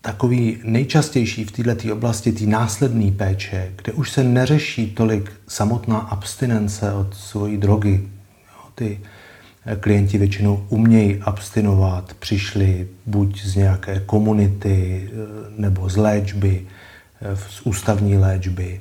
takový 0.00 0.60
nejčastější 0.64 1.44
v 1.44 1.52
této 1.52 1.92
oblasti 1.92 2.32
té 2.32 2.46
následné 2.46 3.10
péče, 3.10 3.72
kde 3.76 3.92
už 3.92 4.10
se 4.10 4.24
neřeší 4.24 4.90
tolik 4.90 5.32
samotná 5.48 5.98
abstinence 5.98 6.92
od 6.92 7.14
svojí 7.14 7.56
drogy. 7.56 8.08
Jo, 8.46 8.70
ty 8.74 9.00
klienti 9.80 10.18
většinou 10.18 10.64
umějí 10.68 11.20
abstinovat, 11.22 12.14
přišli 12.18 12.88
buď 13.06 13.42
z 13.42 13.56
nějaké 13.56 14.02
komunity 14.06 15.08
eh, 15.08 15.16
nebo 15.58 15.88
z 15.88 15.96
léčby, 15.96 16.62
eh, 17.22 17.36
z 17.36 17.60
ústavní 17.64 18.18
léčby 18.18 18.80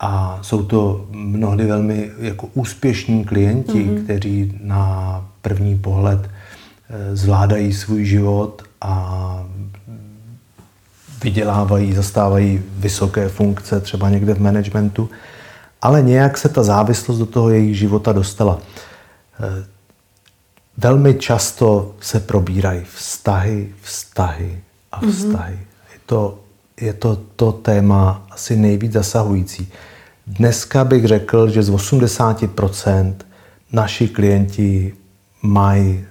A 0.00 0.38
jsou 0.42 0.62
to 0.62 1.06
mnohdy 1.10 1.66
velmi 1.66 2.10
jako 2.18 2.48
úspěšní 2.54 3.24
klienti, 3.24 3.72
mm-hmm. 3.72 4.04
kteří 4.04 4.58
na 4.62 5.24
první 5.42 5.78
pohled 5.78 6.20
eh, 6.24 7.16
zvládají 7.16 7.72
svůj 7.72 8.04
život 8.04 8.62
a 8.80 9.44
vydělávají, 11.22 11.92
zastávají 11.92 12.62
vysoké 12.76 13.28
funkce, 13.28 13.80
třeba 13.80 14.10
někde 14.10 14.34
v 14.34 14.40
managementu, 14.40 15.10
ale 15.82 16.02
nějak 16.02 16.38
se 16.38 16.48
ta 16.48 16.62
závislost 16.62 17.18
do 17.18 17.26
toho 17.26 17.50
jejich 17.50 17.78
života 17.78 18.12
dostala. 18.12 18.58
Velmi 20.82 21.14
často 21.14 21.94
se 22.00 22.20
probírají 22.20 22.80
vztahy, 22.94 23.68
vztahy 23.82 24.60
a 24.92 25.00
mhm. 25.00 25.12
vztahy. 25.12 25.54
Mm-hmm. 25.54 25.92
Je, 25.92 25.98
to, 26.06 26.38
je 26.80 26.92
to 26.92 27.16
to 27.36 27.52
téma 27.52 28.26
asi 28.30 28.56
nejvíc 28.56 28.92
zasahující. 28.92 29.68
Dneska 30.26 30.84
bych 30.84 31.04
řekl, 31.04 31.48
že 31.48 31.62
z 31.62 31.70
80% 31.70 33.14
naši 33.72 34.08
klienti 34.08 34.94
mají 35.42 36.04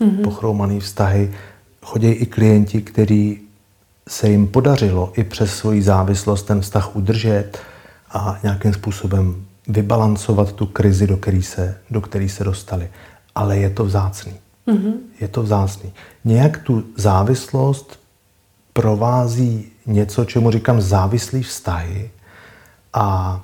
mm-hmm. 0.00 0.24
pochromané 0.24 0.80
vztahy. 0.80 1.32
Chodí 1.82 2.08
i 2.08 2.26
klienti, 2.26 2.82
kteří 2.82 3.40
se 4.08 4.30
jim 4.30 4.46
podařilo 4.46 5.12
i 5.16 5.24
přes 5.24 5.56
svoji 5.56 5.82
závislost 5.82 6.42
ten 6.42 6.60
vztah 6.60 6.96
udržet 6.96 7.58
a 8.10 8.38
nějakým 8.42 8.72
způsobem 8.72 9.44
vybalancovat 9.68 10.52
tu 10.52 10.66
krizi, 10.66 11.06
do 11.06 11.16
které 11.16 11.42
se, 11.42 11.78
do 11.90 12.00
který 12.00 12.28
se 12.28 12.44
dostali. 12.44 12.88
Ale 13.40 13.56
je 13.56 13.70
to 13.70 13.84
vzácný. 13.84 14.32
Mm-hmm. 14.68 14.92
Je 15.20 15.28
to 15.28 15.42
vzácný. 15.42 15.92
Nějak 16.24 16.62
tu 16.62 16.84
závislost 16.96 18.00
provází 18.72 19.72
něco, 19.86 20.24
čemu 20.24 20.50
říkám 20.50 20.80
závislý 20.80 21.42
vztahy 21.42 22.10
a 22.92 23.40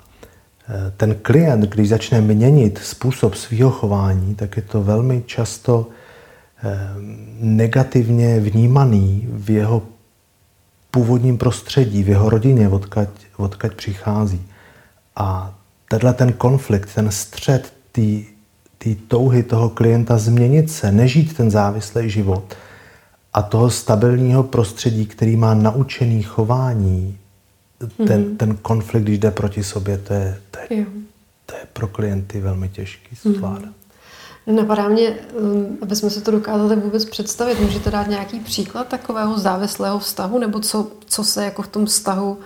e, 0.68 0.90
ten 0.96 1.14
klient, 1.14 1.60
když 1.60 1.88
začne 1.88 2.20
měnit 2.20 2.78
způsob 2.78 3.34
svého 3.34 3.70
chování, 3.70 4.34
tak 4.34 4.56
je 4.56 4.62
to 4.62 4.82
velmi 4.82 5.22
často 5.26 5.88
e, 5.88 6.78
negativně 7.40 8.40
vnímaný 8.40 9.28
v 9.32 9.50
jeho 9.50 9.82
původním 10.90 11.38
prostředí, 11.38 12.02
v 12.02 12.08
jeho 12.08 12.30
rodině, 12.30 12.68
odkaď, 12.68 13.08
odkaď 13.36 13.74
přichází. 13.74 14.42
A 15.16 15.54
tenhle 15.88 16.12
ten 16.12 16.32
konflikt, 16.32 16.94
ten 16.94 17.10
střed 17.10 17.72
té 17.92 18.35
touhy 19.08 19.42
toho 19.42 19.68
klienta 19.68 20.18
změnit 20.18 20.70
se, 20.70 20.92
nežít 20.92 21.36
ten 21.36 21.50
závislý 21.50 22.10
život 22.10 22.54
a 23.32 23.42
toho 23.42 23.70
stabilního 23.70 24.42
prostředí, 24.42 25.06
který 25.06 25.36
má 25.36 25.54
naučený 25.54 26.22
chování, 26.22 27.18
ten, 27.96 28.06
mm-hmm. 28.06 28.36
ten 28.36 28.56
konflikt, 28.56 29.02
když 29.02 29.18
jde 29.18 29.30
proti 29.30 29.64
sobě, 29.64 29.98
to 29.98 30.12
je, 30.12 30.40
to 30.50 30.74
je, 30.74 30.86
to 31.46 31.54
je 31.54 31.62
pro 31.72 31.86
klienty 31.88 32.40
velmi 32.40 32.68
těžký 32.68 33.16
zvládat. 33.36 33.64
Mm-hmm. 33.64 34.54
Napadá 34.54 34.88
mě, 34.88 35.10
um, 35.10 35.78
aby 35.82 35.96
jsme 35.96 36.10
se 36.10 36.20
to 36.20 36.30
dokázali 36.30 36.76
vůbec 36.76 37.04
představit, 37.04 37.60
můžete 37.60 37.90
dát 37.90 38.08
nějaký 38.08 38.40
příklad 38.40 38.88
takového 38.88 39.38
závislého 39.38 39.98
vztahu, 39.98 40.38
nebo 40.38 40.60
co, 40.60 40.90
co 41.06 41.24
se 41.24 41.44
jako 41.44 41.62
v 41.62 41.68
tom 41.68 41.86
vztahu 41.86 42.38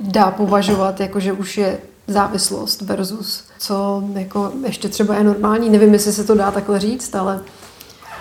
dá 0.00 0.30
považovat, 0.30 1.00
jako 1.00 1.20
že 1.20 1.32
už 1.32 1.58
je 1.58 1.78
závislost 2.06 2.82
versus 2.82 3.44
co 3.58 4.04
jako 4.14 4.52
ještě 4.66 4.88
třeba 4.88 5.16
je 5.16 5.24
normální. 5.24 5.70
Nevím, 5.70 5.92
jestli 5.92 6.12
se 6.12 6.24
to 6.24 6.34
dá 6.34 6.50
takhle 6.50 6.80
říct, 6.80 7.14
ale 7.14 7.40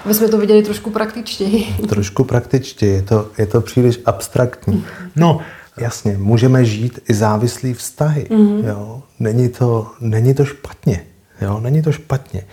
aby 0.06 0.14
jsme 0.14 0.28
to 0.28 0.38
viděli 0.38 0.64
trošku 0.64 0.90
praktičtěji. 0.90 1.76
Trošku 1.90 2.24
praktičtěji, 2.24 2.94
je 2.94 3.02
to, 3.02 3.30
je 3.38 3.46
to 3.46 3.62
příliš 3.62 4.00
abstraktní. 4.06 4.86
No, 5.16 5.40
jasně, 5.78 6.18
můžeme 6.18 6.66
žít 6.66 7.00
i 7.10 7.14
závislý 7.14 7.74
vztahy. 7.74 8.28
Mm-hmm. 8.30 8.68
Jo? 8.68 9.04
Není, 9.20 9.50
to, 9.50 9.92
není 10.00 10.34
to 10.34 10.46
špatně. 10.46 11.06
Jo? 11.42 11.60
Není 11.60 11.82
to 11.82 11.92
špatně. 11.92 12.44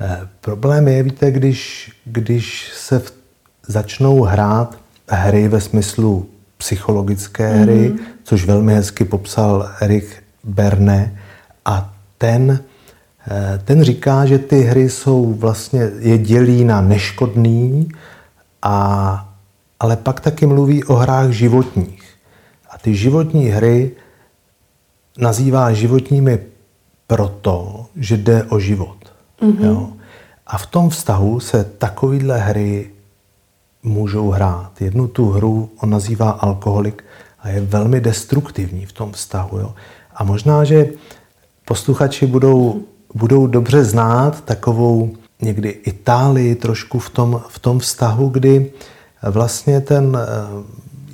Eh, 0.00 0.28
problém 0.40 0.88
je, 0.88 1.02
víte, 1.02 1.30
když, 1.30 1.90
když 2.04 2.72
se 2.76 2.98
v, 2.98 3.12
začnou 3.66 4.22
hrát 4.22 4.78
hry 5.08 5.48
ve 5.48 5.60
smyslu 5.60 6.28
psychologické 6.56 7.48
hry, 7.48 7.90
mm-hmm. 7.90 7.98
což 8.24 8.44
velmi 8.44 8.74
hezky 8.74 9.04
popsal 9.04 9.70
Erich 9.80 10.22
Berne, 10.46 11.18
a 11.64 11.94
ten, 12.18 12.60
eh, 13.30 13.60
ten 13.64 13.82
říká, 13.82 14.26
že 14.26 14.38
ty 14.38 14.60
hry 14.60 14.90
jsou 14.90 15.34
vlastně, 15.34 15.90
je 15.98 16.18
dělí 16.18 16.64
na 16.64 16.80
neškodný, 16.80 17.88
a, 18.62 19.28
ale 19.80 19.96
pak 19.96 20.20
taky 20.20 20.46
mluví 20.46 20.84
o 20.84 20.94
hrách 20.94 21.30
životních. 21.30 22.04
A 22.70 22.78
ty 22.78 22.94
životní 22.94 23.48
hry 23.48 23.90
nazývá 25.18 25.72
životními 25.72 26.38
proto, 27.06 27.86
že 27.96 28.16
jde 28.16 28.44
o 28.44 28.58
život. 28.58 28.96
Mm-hmm. 29.42 29.64
Jo? 29.64 29.92
A 30.46 30.58
v 30.58 30.66
tom 30.66 30.90
vztahu 30.90 31.40
se 31.40 31.64
takovýhle 31.64 32.38
hry 32.38 32.90
můžou 33.82 34.30
hrát. 34.30 34.82
Jednu 34.82 35.08
tu 35.08 35.30
hru 35.30 35.70
on 35.80 35.90
nazývá 35.90 36.30
alkoholik 36.30 37.04
a 37.38 37.48
je 37.48 37.60
velmi 37.60 38.00
destruktivní 38.00 38.86
v 38.86 38.92
tom 38.92 39.12
vztahu. 39.12 39.58
Jo? 39.58 39.74
A 40.16 40.24
možná, 40.24 40.64
že 40.64 40.90
posluchači 41.64 42.26
budou, 42.26 42.82
budou 43.14 43.46
dobře 43.46 43.84
znát 43.84 44.44
takovou 44.44 45.10
někdy 45.42 45.68
Itálii 45.68 46.54
trošku 46.54 46.98
v 46.98 47.10
tom, 47.10 47.42
v 47.48 47.58
tom 47.58 47.78
vztahu, 47.78 48.28
kdy 48.28 48.70
vlastně 49.22 49.80
ten 49.80 50.18
eh, 50.20 50.26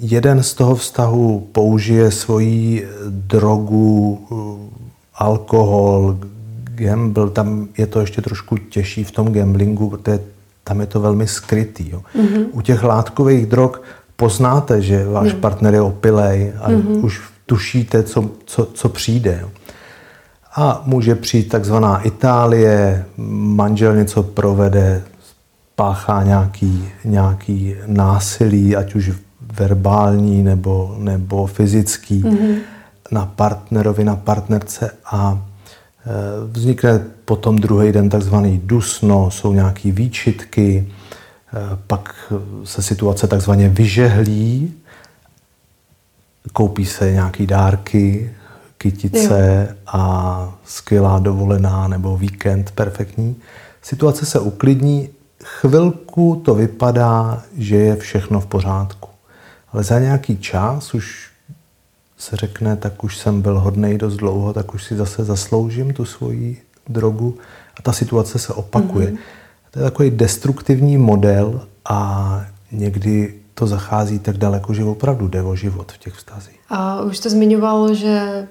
jeden 0.00 0.42
z 0.42 0.54
toho 0.54 0.74
vztahu 0.74 1.48
použije 1.52 2.10
svoji 2.10 2.88
drogu, 3.08 4.20
eh, 4.32 4.72
alkohol, 5.14 6.18
gamble, 6.64 7.30
tam 7.30 7.68
je 7.78 7.86
to 7.86 8.00
ještě 8.00 8.22
trošku 8.22 8.56
těžší 8.56 9.04
v 9.04 9.10
tom 9.10 9.32
gamblingu, 9.32 9.90
protože 9.90 10.20
tam 10.64 10.80
je 10.80 10.86
to 10.86 11.00
velmi 11.00 11.26
skrytý. 11.26 11.90
Jo. 11.90 12.02
Mm-hmm. 12.16 12.46
U 12.52 12.60
těch 12.60 12.82
látkových 12.82 13.46
drog 13.46 13.82
poznáte, 14.16 14.82
že 14.82 15.04
váš 15.04 15.34
mm. 15.34 15.40
partner 15.40 15.74
je 15.74 15.80
opilej 15.80 16.52
a 16.60 16.70
mm-hmm. 16.70 17.04
už 17.04 17.31
tušíte, 17.52 18.02
co, 18.02 18.30
co, 18.44 18.68
co 18.74 18.88
přijde. 18.88 19.44
A 20.54 20.82
může 20.86 21.14
přijít 21.14 21.48
takzvaná 21.48 22.00
Itálie, 22.00 23.04
manžel 23.56 23.96
něco 23.96 24.22
provede, 24.22 25.02
páchá 25.76 26.22
nějaký, 26.22 26.88
nějaký 27.04 27.74
násilí, 27.86 28.76
ať 28.76 28.94
už 28.94 29.12
verbální 29.52 30.42
nebo, 30.42 30.96
nebo 30.98 31.46
fyzický, 31.46 32.22
mm-hmm. 32.22 32.56
na 33.10 33.26
partnerovi, 33.26 34.04
na 34.04 34.16
partnerce 34.16 34.90
a 35.04 35.42
Eh, 36.02 36.50
vznikne 36.52 36.98
potom 37.24 37.58
druhý 37.58 37.92
den 37.92 38.08
takzvaný 38.08 38.60
dusno, 38.64 39.30
jsou 39.30 39.52
nějaké 39.52 39.92
výčitky, 39.92 40.88
eh, 40.88 41.78
pak 41.86 42.32
se 42.64 42.82
situace 42.82 43.26
takzvaně 43.26 43.68
vyžehlí, 43.68 44.74
koupí 46.52 46.86
se 46.86 47.12
nějaké 47.12 47.46
dárky, 47.46 48.34
kytice 48.78 49.68
jo. 49.70 49.76
a 49.86 50.54
skvělá 50.64 51.18
dovolená 51.18 51.88
nebo 51.88 52.16
víkend 52.16 52.70
perfektní. 52.70 53.36
Situace 53.82 54.26
se 54.26 54.40
uklidní, 54.40 55.08
chvilku 55.44 56.42
to 56.44 56.54
vypadá, 56.54 57.42
že 57.56 57.76
je 57.76 57.96
všechno 57.96 58.40
v 58.40 58.46
pořádku. 58.46 59.08
Ale 59.72 59.82
za 59.84 59.98
nějaký 59.98 60.36
čas 60.36 60.94
už 60.94 61.30
se 62.18 62.36
řekne, 62.36 62.76
tak 62.76 63.04
už 63.04 63.18
jsem 63.18 63.42
byl 63.42 63.60
hodnej 63.60 63.98
dost 63.98 64.16
dlouho, 64.16 64.52
tak 64.52 64.74
už 64.74 64.84
si 64.84 64.96
zase 64.96 65.24
zasloužím 65.24 65.92
tu 65.92 66.04
svoji 66.04 66.62
drogu 66.88 67.38
a 67.76 67.82
ta 67.82 67.92
situace 67.92 68.38
se 68.38 68.52
opakuje. 68.52 69.06
Mm-hmm. 69.06 69.18
To 69.70 69.78
je 69.78 69.84
takový 69.84 70.10
destruktivní 70.10 70.98
model 70.98 71.66
a 71.84 72.40
někdy 72.72 73.34
to 73.54 73.66
zachází 73.66 74.18
tak 74.18 74.36
daleko, 74.36 74.74
že 74.74 74.84
opravdu 74.84 75.28
jde 75.28 75.42
o 75.42 75.56
život 75.56 75.92
v 75.92 75.98
těch 75.98 76.14
vztazích. 76.14 76.60
A 76.68 77.00
už 77.00 77.16
jste 77.16 77.30
zmiňoval, 77.30 77.94
že 77.94 78.48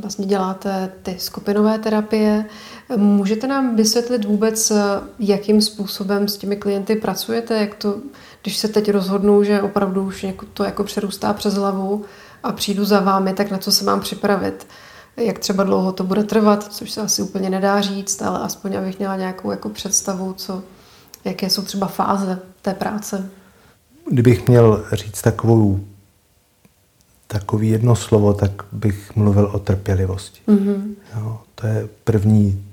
vlastně 0.00 0.26
děláte 0.26 0.90
ty 1.02 1.16
skupinové 1.18 1.78
terapie. 1.78 2.44
Můžete 2.96 3.46
nám 3.46 3.76
vysvětlit 3.76 4.24
vůbec, 4.24 4.72
jakým 5.18 5.60
způsobem 5.60 6.28
s 6.28 6.36
těmi 6.36 6.56
klienty 6.56 6.96
pracujete? 6.96 7.58
Jak 7.58 7.74
to, 7.74 7.94
když 8.42 8.56
se 8.56 8.68
teď 8.68 8.90
rozhodnou, 8.90 9.42
že 9.42 9.62
opravdu 9.62 10.02
už 10.02 10.26
to 10.54 10.64
jako 10.64 10.84
přerůstá 10.84 11.32
přes 11.32 11.54
hlavu, 11.54 12.04
a 12.42 12.52
přijdu 12.52 12.84
za 12.84 13.00
vámi, 13.00 13.32
tak 13.32 13.50
na 13.50 13.58
co 13.58 13.72
se 13.72 13.84
mám 13.84 14.00
připravit. 14.00 14.66
Jak 15.16 15.38
třeba 15.38 15.64
dlouho 15.64 15.92
to 15.92 16.04
bude 16.04 16.24
trvat, 16.24 16.72
což 16.72 16.90
se 16.90 17.00
asi 17.00 17.22
úplně 17.22 17.50
nedá 17.50 17.80
říct, 17.80 18.22
ale 18.22 18.38
aspoň 18.38 18.76
abych 18.76 18.98
měla 18.98 19.16
nějakou 19.16 19.50
jako 19.50 19.68
představu, 19.68 20.32
co, 20.32 20.62
jaké 21.24 21.50
jsou 21.50 21.62
třeba 21.62 21.86
fáze 21.86 22.38
té 22.62 22.74
práce. 22.74 23.30
Kdybych 24.10 24.48
měl 24.48 24.84
říct 24.92 25.22
takovou, 25.22 25.80
takový 27.26 27.68
jedno 27.68 27.96
slovo, 27.96 28.34
tak 28.34 28.62
bych 28.72 29.16
mluvil 29.16 29.50
o 29.52 29.58
trpělivosti. 29.58 30.40
Mm-hmm. 30.48 30.94
Jo, 31.16 31.40
to 31.54 31.66
je 31.66 31.88
první, 32.04 32.64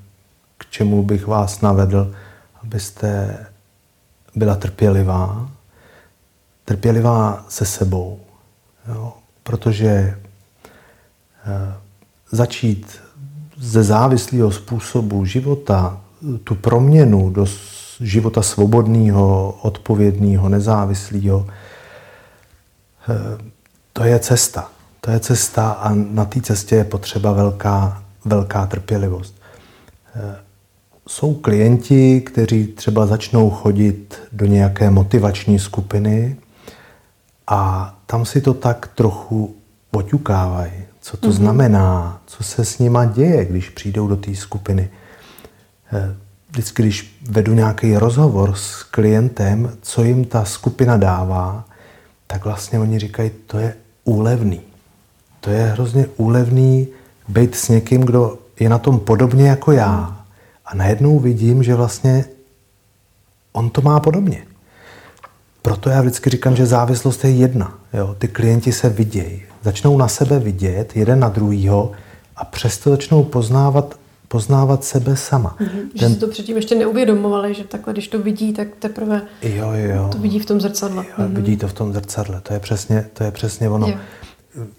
k 0.58 0.66
čemu 0.70 1.04
bych 1.04 1.28
vás 1.28 1.62
navedl, 1.62 2.16
abyste 2.64 3.38
byla 4.36 4.56
trpělivá. 4.56 5.50
Trpělivá 6.66 7.46
se 7.50 7.66
sebou. 7.66 8.20
Jo, 8.88 9.14
protože 9.44 9.88
eh, 9.88 10.18
začít 12.32 13.00
ze 13.58 13.84
závislého 13.84 14.52
způsobu 14.52 15.26
života 15.26 16.02
tu 16.44 16.56
proměnu 16.56 17.30
do 17.30 17.46
života 18.02 18.42
svobodného, 18.42 19.58
odpovědného, 19.62 20.50
nezávislého, 20.50 21.48
eh, 23.10 23.44
to 23.94 24.04
je 24.04 24.20
cesta. 24.20 24.72
To 25.02 25.12
je 25.12 25.20
cesta 25.20 25.72
a 25.72 25.94
na 25.94 26.26
té 26.26 26.42
cestě 26.42 26.76
je 26.76 26.84
potřeba 26.84 27.32
velká, 27.32 28.04
velká 28.26 28.66
trpělivost. 28.66 29.36
Eh, 30.16 30.36
jsou 31.08 31.34
klienti, 31.34 32.22
kteří 32.22 32.68
třeba 32.68 33.06
začnou 33.06 33.50
chodit 33.50 34.22
do 34.32 34.46
nějaké 34.46 34.90
motivační 34.90 35.60
skupiny 35.60 36.38
a 37.48 37.92
tam 38.06 38.26
si 38.26 38.42
to 38.42 38.54
tak 38.54 38.90
trochu 38.96 39.56
poťukávají, 39.92 40.72
co 41.02 41.18
to 41.18 41.28
mm-hmm. 41.28 41.32
znamená, 41.32 42.22
co 42.26 42.44
se 42.44 42.66
s 42.66 42.80
nima 42.80 43.06
děje, 43.06 43.46
když 43.46 43.70
přijdou 43.70 44.08
do 44.08 44.16
té 44.16 44.36
skupiny. 44.36 44.90
Vždycky, 46.56 46.82
když 46.82 47.20
vedu 47.30 47.54
nějaký 47.54 47.98
rozhovor 47.98 48.56
s 48.56 48.84
klientem, 48.84 49.78
co 49.82 50.04
jim 50.04 50.26
ta 50.26 50.46
skupina 50.46 50.98
dává, 50.98 51.66
tak 52.28 52.46
vlastně 52.46 52.80
oni 52.80 53.00
říkají, 53.00 53.32
to 53.48 53.58
je 53.58 53.76
úlevný. 54.04 54.62
To 55.40 55.50
je 55.50 55.66
hrozně 55.66 56.08
úlevný 56.18 56.88
být 57.28 57.56
s 57.56 57.70
někým, 57.70 58.02
kdo 58.02 58.38
je 58.60 58.70
na 58.70 58.78
tom 58.78 59.00
podobně 59.00 59.48
jako 59.48 59.72
já. 59.72 60.26
A 60.66 60.76
najednou 60.76 61.20
vidím, 61.20 61.64
že 61.64 61.76
vlastně 61.76 62.26
on 63.52 63.70
to 63.70 63.82
má 63.82 64.00
podobně. 64.00 64.44
Proto 65.62 65.90
já 65.90 66.02
vždycky 66.02 66.30
říkám, 66.30 66.56
že 66.56 66.66
závislost 66.66 67.24
je 67.24 67.32
jedna. 67.32 67.80
Jo? 67.94 68.16
Ty 68.18 68.28
klienti 68.28 68.72
se 68.72 68.90
vidějí, 68.90 69.42
začnou 69.64 69.98
na 69.98 70.08
sebe 70.08 70.40
vidět, 70.40 70.96
jeden 70.96 71.20
na 71.20 71.30
druhýho 71.30 71.92
a 72.36 72.46
přesto 72.46 72.90
začnou 72.90 73.24
poznávat, 73.24 73.96
poznávat 74.36 74.84
sebe 74.84 75.16
sama. 75.16 75.56
Mm-hmm, 75.60 75.90
Ten... 76.00 76.10
Že 76.10 76.10
si 76.10 76.16
to 76.16 76.28
předtím 76.28 76.56
ještě 76.56 76.76
neuvědomovali, 76.76 77.54
že 77.54 77.64
takhle, 77.64 77.94
když 77.94 78.08
to 78.08 78.20
vidí, 78.20 78.54
tak 78.54 78.68
teprve 78.80 79.22
jo, 79.42 79.72
jo. 79.74 80.10
to 80.12 80.18
vidí 80.18 80.40
v 80.40 80.46
tom 80.46 80.62
zrcadle. 80.62 81.06
Jo, 81.06 81.14
mm-hmm. 81.18 81.36
Vidí 81.36 81.58
to 81.58 81.68
v 81.68 81.74
tom 81.74 81.94
zrcadle, 81.94 82.42
to 82.42 82.54
je 82.54 82.60
přesně, 82.60 83.06
to 83.14 83.24
je 83.24 83.32
přesně 83.32 83.70
ono. 83.70 83.88
Jo. 83.88 83.98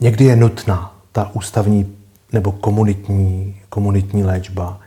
Někdy 0.00 0.24
je 0.24 0.36
nutná 0.36 0.94
ta 1.12 1.30
ústavní 1.34 1.96
nebo 2.32 2.52
komunitní, 2.52 3.56
komunitní 3.68 4.24
léčba, 4.24 4.80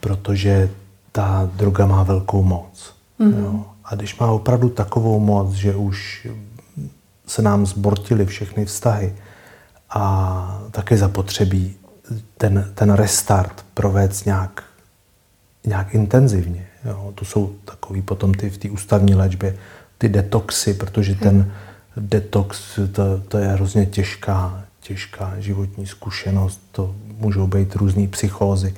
protože 0.00 0.70
ta 1.12 1.50
droga 1.56 1.86
má 1.86 2.02
velkou 2.02 2.42
moc. 2.42 2.94
Mm-hmm. 3.20 3.44
Jo. 3.44 3.64
A 3.84 3.94
když 3.94 4.18
má 4.18 4.30
opravdu 4.30 4.68
takovou 4.68 5.20
moc, 5.20 5.52
že 5.52 5.74
už 5.74 6.28
se 7.26 7.42
nám 7.42 7.66
zbortily 7.66 8.26
všechny 8.26 8.64
vztahy 8.64 9.14
a 9.90 10.62
také 10.70 10.96
zapotřebí 10.96 11.76
ten, 12.38 12.72
ten 12.74 12.92
restart 12.92 13.64
provést 13.74 14.26
nějak, 14.26 14.62
nějak 15.66 15.94
intenzivně. 15.94 16.66
Jo. 16.84 17.12
To 17.14 17.24
jsou 17.24 17.54
takový 17.64 18.02
potom 18.02 18.34
ty 18.34 18.50
v 18.50 18.58
té 18.58 18.70
ústavní 18.70 19.14
léčbě, 19.14 19.56
ty 19.98 20.08
detoxy, 20.08 20.74
protože 20.74 21.14
ten 21.14 21.52
detox, 21.96 22.80
to, 22.92 23.02
to 23.28 23.38
je 23.38 23.48
hrozně 23.48 23.86
těžká, 23.86 24.64
těžká 24.80 25.34
životní 25.38 25.86
zkušenost, 25.86 26.60
to 26.72 26.94
můžou 27.18 27.46
být 27.46 27.76
různé 27.76 28.08
psychózy. 28.08 28.74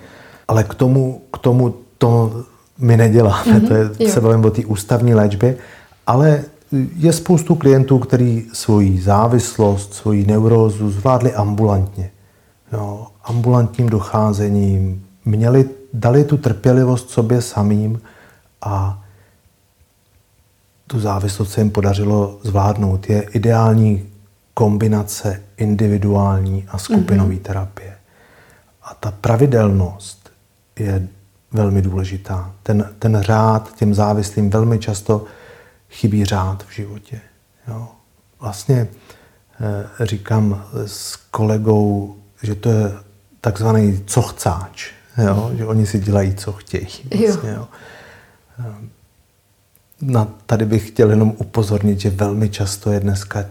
Ale 0.48 0.64
k 0.64 0.74
tomu, 0.74 1.22
k 1.32 1.38
tomu 1.38 1.74
to 1.98 2.44
my 2.78 2.96
neděláme, 2.96 3.60
mm-hmm, 3.60 3.68
to 3.68 4.02
je, 4.04 4.10
se 4.10 4.20
bavím 4.20 4.44
o 4.44 4.50
té 4.50 4.64
ústavní 4.66 5.14
léčbě, 5.14 5.56
ale 6.06 6.44
je 6.96 7.12
spoustu 7.12 7.54
klientů, 7.54 7.98
kteří 7.98 8.46
svoji 8.52 9.00
závislost, 9.00 9.94
svoji 9.94 10.26
neurózu 10.26 10.90
zvládli 10.90 11.34
ambulantně. 11.34 12.10
Jo, 12.72 13.06
ambulantním 13.24 13.88
docházením, 13.88 15.06
měli, 15.24 15.70
dali 15.92 16.24
tu 16.24 16.36
trpělivost 16.36 17.10
sobě 17.10 17.42
samým 17.42 18.00
a 18.62 19.04
tu 20.86 21.00
závislost 21.00 21.52
se 21.52 21.60
jim 21.60 21.70
podařilo 21.70 22.38
zvládnout. 22.42 23.10
Je 23.10 23.22
ideální 23.22 24.08
kombinace 24.54 25.42
individuální 25.56 26.66
a 26.68 26.78
skupinové 26.78 27.34
mm-hmm. 27.34 27.42
terapie. 27.42 27.96
A 28.82 28.94
ta 28.94 29.10
pravidelnost 29.10 30.30
je 30.78 31.08
velmi 31.52 31.82
důležitá. 31.82 32.54
Ten, 32.62 32.94
ten 32.98 33.20
řád 33.20 33.76
těm 33.76 33.94
závislým 33.94 34.50
velmi 34.50 34.78
často 34.78 35.24
chybí 35.90 36.24
řád 36.24 36.64
v 36.68 36.74
životě. 36.74 37.20
Jo. 37.68 37.88
Vlastně 38.40 38.88
e, 40.00 40.06
říkám 40.06 40.64
s 40.86 41.16
kolegou, 41.16 42.16
že 42.42 42.54
to 42.54 42.68
je 42.70 42.92
takzvaný 43.40 44.04
cochcáč, 44.06 44.90
jo? 45.24 45.50
že 45.56 45.66
oni 45.66 45.86
si 45.86 45.98
dělají, 45.98 46.34
co 46.34 46.52
chtějí. 46.52 46.88
Vlastně, 47.26 47.50
jo. 47.50 47.68
Ehm, 48.58 48.90
na, 50.00 50.28
tady 50.46 50.66
bych 50.66 50.88
chtěl 50.88 51.10
jenom 51.10 51.34
upozornit, 51.38 52.00
že 52.00 52.10
velmi 52.10 52.50
často 52.50 52.92
je 52.92 53.00
dneska, 53.00 53.44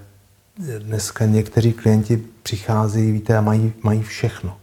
dneska 0.80 1.26
někteří 1.26 1.74
klienti 1.74 2.24
přicházejí, 2.44 3.12
víte, 3.12 3.38
a 3.38 3.42
mají, 3.42 3.74
mají 3.84 4.04
všechno. 4.04 4.58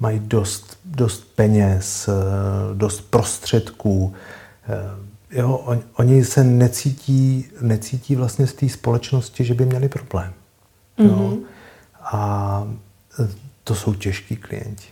Mají 0.00 0.18
dost, 0.18 0.78
dost 0.84 1.24
peněz, 1.34 2.08
eh, 2.08 2.12
dost 2.74 3.00
prostředků. 3.00 4.14
Eh, 4.68 5.38
jo, 5.38 5.56
on, 5.56 5.80
oni 5.96 6.24
se 6.24 6.44
necítí, 6.44 7.46
necítí 7.60 8.16
vlastně 8.16 8.46
z 8.46 8.52
té 8.52 8.68
společnosti, 8.68 9.44
že 9.44 9.54
by 9.54 9.66
měli 9.66 9.88
problém. 9.88 10.32
Mm-hmm. 10.98 11.08
Jo? 11.08 11.28
Mhm. 11.28 11.38
A 12.02 12.68
eh, 13.20 13.28
to 13.66 13.74
jsou 13.74 13.94
těžký 13.94 14.36
klienti. 14.36 14.84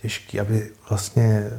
Těžký, 0.00 0.40
aby 0.40 0.70
vlastně 0.90 1.50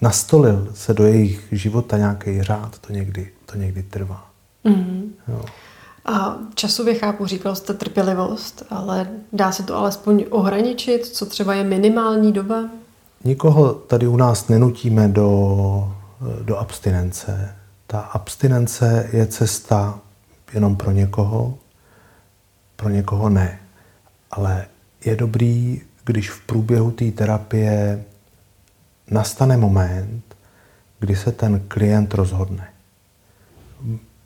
nastolil 0.00 0.68
se 0.74 0.94
do 0.94 1.06
jejich 1.06 1.48
života 1.52 1.98
nějaký 1.98 2.42
řád, 2.42 2.78
to 2.78 2.92
někdy, 2.92 3.30
to 3.46 3.58
někdy 3.58 3.82
trvá. 3.82 4.30
Mm-hmm. 4.64 5.02
Jo. 5.28 5.44
A 6.04 6.36
časově 6.54 6.94
chápu, 6.94 7.26
říkal 7.26 7.54
jste 7.54 7.74
trpělivost, 7.74 8.62
ale 8.70 9.08
dá 9.32 9.52
se 9.52 9.62
to 9.62 9.76
alespoň 9.76 10.24
ohraničit, 10.30 11.06
co 11.06 11.26
třeba 11.26 11.54
je 11.54 11.64
minimální 11.64 12.32
doba? 12.32 12.68
Nikoho 13.24 13.74
tady 13.74 14.06
u 14.06 14.16
nás 14.16 14.48
nenutíme 14.48 15.08
do, 15.08 15.96
do 16.42 16.56
abstinence. 16.58 17.56
Ta 17.86 18.00
abstinence 18.00 19.10
je 19.12 19.26
cesta 19.26 19.98
jenom 20.54 20.76
pro 20.76 20.90
někoho, 20.90 21.58
pro 22.76 22.88
někoho 22.88 23.28
ne. 23.28 23.60
Ale 24.30 24.66
je 25.04 25.16
dobrý, 25.16 25.80
když 26.04 26.30
v 26.30 26.40
průběhu 26.40 26.90
té 26.90 27.10
terapie 27.10 28.04
nastane 29.10 29.56
moment, 29.56 30.22
kdy 30.98 31.16
se 31.16 31.32
ten 31.32 31.60
klient 31.68 32.14
rozhodne. 32.14 32.68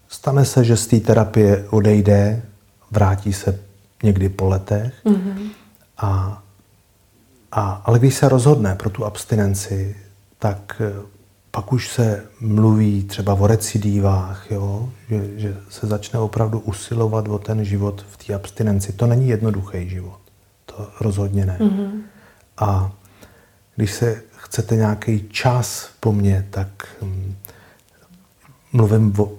Stane 0.08 0.44
se, 0.44 0.64
že 0.64 0.76
z 0.76 0.86
té 0.86 1.00
terapie 1.00 1.64
odejde, 1.70 2.42
vrátí 2.90 3.32
se 3.32 3.60
někdy 4.02 4.28
po 4.28 4.48
letech, 4.48 4.94
mm-hmm. 5.04 5.50
a, 5.98 6.42
a, 7.52 7.82
ale 7.84 7.98
když 7.98 8.14
se 8.14 8.28
rozhodne 8.28 8.74
pro 8.74 8.90
tu 8.90 9.04
abstinenci, 9.04 9.96
tak 10.38 10.82
eh, 10.84 11.06
pak 11.50 11.72
už 11.72 11.88
se 11.88 12.24
mluví 12.40 13.04
třeba 13.04 13.34
o 13.34 13.46
recidívách, 13.46 14.50
jo? 14.50 14.92
Že, 15.08 15.30
že 15.36 15.56
se 15.68 15.86
začne 15.86 16.18
opravdu 16.18 16.58
usilovat 16.58 17.28
o 17.28 17.38
ten 17.38 17.64
život 17.64 18.06
v 18.10 18.16
té 18.16 18.34
abstinenci. 18.34 18.92
To 18.92 19.06
není 19.06 19.28
jednoduchý 19.28 19.88
život. 19.88 20.25
To 20.76 20.88
rozhodně 21.00 21.46
ne. 21.46 21.58
Mm-hmm. 21.60 22.02
A 22.58 22.92
když 23.76 23.92
se 23.92 24.22
chcete 24.36 24.76
nějaký 24.76 25.28
čas 25.28 25.90
po 26.00 26.12
mně, 26.12 26.46
tak 26.50 26.68
hm, 27.02 27.36
mluvím 28.72 29.14
o, 29.20 29.30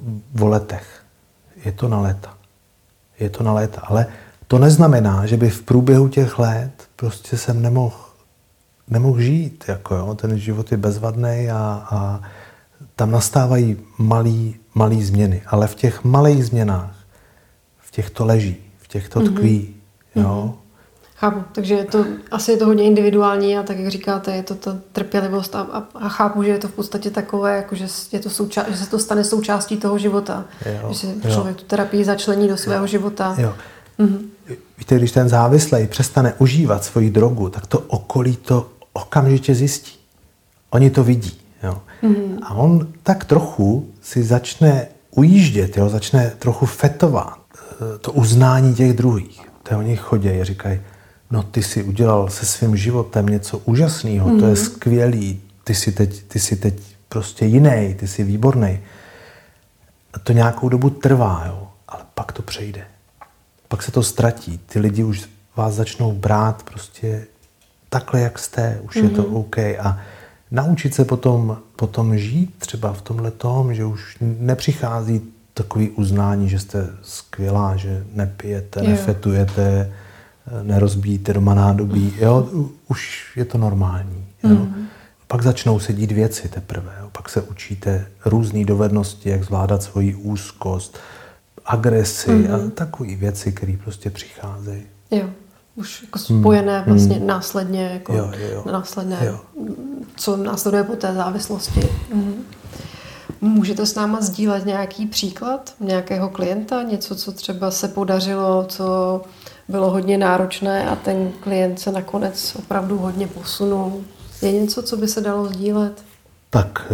o 0.42 0.48
letech. 0.48 1.04
Je 1.66 1.72
to 1.72 1.88
na 1.88 2.02
léta. 2.02 2.38
Je 3.20 3.30
to 3.30 3.44
na 3.44 3.54
léta. 3.54 3.82
Ale 3.82 4.06
to 4.48 4.60
neznamená, 4.60 5.26
že 5.26 5.38
by 5.38 5.50
v 5.50 5.62
průběhu 5.62 6.08
těch 6.08 6.40
let 6.40 6.72
prostě 6.96 7.38
jsem 7.38 7.62
nemohl, 7.62 7.98
nemohl 8.88 9.22
žít. 9.22 9.64
Jako 9.68 9.96
jo. 9.96 10.16
Ten 10.16 10.40
život 10.40 10.72
je 10.72 10.78
bezvadný 10.78 11.50
a, 11.52 11.88
a 11.92 12.22
tam 12.96 13.12
nastávají 13.12 13.78
malý, 13.98 14.56
malý 14.76 15.04
změny. 15.04 15.42
Ale 15.48 15.68
v 15.68 15.76
těch 15.76 16.04
malých 16.04 16.46
změnách, 16.46 16.96
v 17.80 17.92
těch 17.92 18.10
to 18.10 18.26
leží, 18.26 18.58
v 18.78 18.88
těch 18.88 19.10
to 19.10 19.22
tkví. 19.22 19.76
Mm-hmm. 20.16 20.22
Jo. 20.22 20.58
Chápu, 21.20 21.44
takže 21.52 21.84
to, 21.92 22.06
asi 22.32 22.52
je 22.52 22.58
to 22.58 22.66
hodně 22.66 22.84
individuální 22.84 23.58
a 23.58 23.64
tak, 23.64 23.80
jak 23.80 23.92
říkáte, 23.92 24.36
je 24.36 24.44
to 24.44 24.56
ta 24.56 24.78
trpělivost 24.92 25.56
a, 25.56 25.62
a, 25.62 25.88
a 25.96 26.10
chápu, 26.10 26.44
že 26.44 26.50
je 26.50 26.58
to 26.58 26.68
v 26.68 26.72
podstatě 26.72 27.10
takové, 27.10 27.56
jako 27.56 27.76
že, 27.76 27.86
je 28.12 28.20
to 28.20 28.30
souča- 28.30 28.66
že 28.70 28.78
se 28.78 28.90
to 28.90 29.00
stane 29.00 29.24
součástí 29.24 29.78
toho 29.78 29.98
života. 29.98 30.46
Jo, 30.66 30.90
že 30.90 30.96
si 30.96 31.08
člověk 31.32 31.58
jo. 31.58 31.62
tu 31.62 31.66
terapii 31.68 32.06
začlení 32.06 32.48
do 32.48 32.58
svého 32.58 32.84
jo, 32.84 32.88
života. 32.88 33.36
Jo. 33.38 33.54
Mhm. 33.98 34.30
Víte, 34.78 34.96
když 34.96 35.12
ten 35.12 35.30
závislý 35.30 35.88
přestane 35.88 36.34
užívat 36.38 36.84
svoji 36.84 37.10
drogu, 37.10 37.50
tak 37.50 37.68
to 37.68 37.80
okolí 37.80 38.36
to 38.36 38.70
okamžitě 38.94 39.56
zjistí. 39.56 39.92
Oni 40.70 40.90
to 40.90 41.04
vidí. 41.04 41.42
Jo. 41.64 41.82
Mhm. 42.02 42.40
A 42.44 42.54
on 42.54 42.88
tak 43.04 43.26
trochu 43.26 43.88
si 44.02 44.24
začne 44.24 44.88
ujíždět, 45.12 45.78
jo, 45.78 45.90
začne 45.90 46.34
trochu 46.40 46.66
fetovat 46.66 47.40
eh, 47.62 47.98
to 47.98 48.12
uznání 48.12 48.76
těch 48.76 48.94
druhých. 48.94 49.42
To 49.64 49.78
oni 49.78 49.96
chodí 49.96 50.30
a 50.30 50.44
říkají, 50.44 50.80
no 51.32 51.44
ty 51.44 51.64
si 51.64 51.84
udělal 51.84 52.30
se 52.30 52.46
svým 52.46 52.78
životem 52.78 53.26
něco 53.26 53.58
úžasného, 53.58 54.30
mm-hmm. 54.30 54.40
to 54.40 54.46
je 54.46 54.54
mhm. 54.54 54.64
skvělý, 54.64 55.42
ty 55.64 55.76
si 55.76 55.92
teď, 55.92 56.24
ty 56.24 56.40
si 56.40 56.56
teď 56.56 56.82
prostě 57.10 57.46
jiný, 57.46 57.96
ty 58.00 58.08
jsi 58.08 58.24
výborný. 58.24 58.80
A 60.14 60.20
to 60.20 60.34
nějakou 60.34 60.70
dobu 60.70 60.90
trvá, 60.90 61.44
jo, 61.48 61.68
ale 61.88 62.02
pak 62.14 62.32
to 62.32 62.42
přejde. 62.42 62.82
Pak 63.68 63.84
se 63.84 63.92
to 63.92 64.04
ztratí. 64.04 64.58
Ty 64.66 64.80
lidi 64.80 65.04
už 65.04 65.30
vás 65.56 65.74
začnou 65.74 66.12
brát 66.12 66.64
prostě 66.64 67.28
takhle, 67.90 68.22
jak 68.22 68.40
jste, 68.40 68.80
už 68.84 68.96
mm-hmm. 68.96 69.04
je 69.04 69.10
to 69.10 69.22
mhm. 69.22 69.36
OK. 69.36 69.58
A 69.58 70.00
naučit 70.52 70.94
se 70.94 71.06
potom, 71.06 71.58
potom 71.76 72.18
žít 72.18 72.54
třeba 72.58 72.94
v 72.94 73.02
tomhle 73.02 73.32
tom, 73.32 73.74
že 73.74 73.86
už 73.86 74.18
nepřichází 74.22 75.22
takový 75.54 75.90
uznání, 75.90 76.50
že 76.50 76.60
jste 76.60 76.90
skvělá, 77.02 77.76
že 77.76 78.04
nepijete, 78.14 78.80
jo. 78.80 78.90
nefetujete, 78.90 79.94
nerozbíjíte 80.64 81.34
doma 81.34 81.54
nádobí. 81.54 82.14
Jo? 82.20 82.50
Už 82.88 83.32
je 83.36 83.46
to 83.46 83.58
normální. 83.58 84.26
Jo? 84.44 84.50
Mm. 84.50 84.88
Pak 85.28 85.44
začnou 85.44 85.80
se 85.80 85.94
dít 85.94 86.12
věci 86.12 86.50
teprve. 86.50 86.96
Jo? 87.02 87.10
Pak 87.12 87.30
se 87.30 87.42
učíte 87.42 88.08
různé 88.26 88.66
dovednosti, 88.66 89.30
jak 89.30 89.44
zvládat 89.44 89.84
svoji 89.84 90.16
úzkost, 90.16 90.98
agresi 91.66 92.32
mm. 92.32 92.54
a 92.54 92.70
takové 92.70 93.16
věci, 93.16 93.52
které 93.52 93.78
prostě 93.84 94.10
přicházejí. 94.10 94.84
Jo 95.12 95.30
už 95.78 96.04
jako 96.04 96.20
spojené 96.20 96.80
hmm. 96.80 96.94
vlastně 96.94 97.16
hmm. 97.16 97.28
následně, 97.28 97.90
jako 97.94 98.14
jo, 98.14 98.32
jo. 98.54 98.64
následné, 98.72 99.18
jo. 99.26 99.40
co 100.16 100.38
následuje 100.38 100.84
po 100.84 100.96
té 100.96 101.14
závislosti. 101.14 101.90
Hmm. 102.14 102.44
Můžete 103.42 103.86
s 103.86 103.96
náma 103.96 104.22
sdílet 104.22 104.66
nějaký 104.66 105.06
příklad 105.06 105.74
nějakého 105.80 106.30
klienta, 106.30 106.84
něco, 106.84 107.16
co 107.16 107.32
třeba 107.32 107.72
se 107.72 107.88
podařilo, 107.88 108.66
co 108.70 109.22
bylo 109.68 109.92
hodně 109.92 110.18
náročné 110.18 110.90
a 110.90 110.96
ten 110.96 111.32
klient 111.40 111.80
se 111.80 111.92
nakonec 111.92 112.56
opravdu 112.60 112.98
hodně 112.98 113.28
posunul. 113.28 114.02
Je 114.42 114.52
něco, 114.52 114.84
co 114.84 114.98
by 114.98 115.08
se 115.08 115.22
dalo 115.22 115.46
sdílet? 115.46 116.04
Tak 116.50 116.92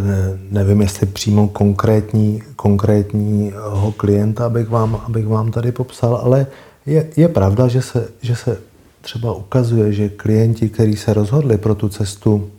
nevím, 0.49 0.81
jestli 0.81 1.07
přímo 1.07 1.47
konkrétní, 1.47 2.43
konkrétního 2.55 3.91
klienta, 3.91 4.45
abych 4.45 4.69
vám, 4.69 5.01
abych 5.05 5.27
vám 5.27 5.51
tady 5.51 5.71
popsal, 5.71 6.15
ale 6.15 6.47
je, 6.86 7.09
je 7.17 7.27
pravda, 7.27 7.67
že 7.67 7.81
se, 7.81 8.07
že 8.21 8.36
se 8.36 8.62
třeba 9.01 9.33
ukazuje, 9.33 9.93
že 9.93 10.09
klienti, 10.09 10.69
kteří 10.69 10.95
se 10.95 11.13
rozhodli 11.13 11.57
pro 11.57 11.75
tu 11.75 11.89
cestu, 11.89 12.49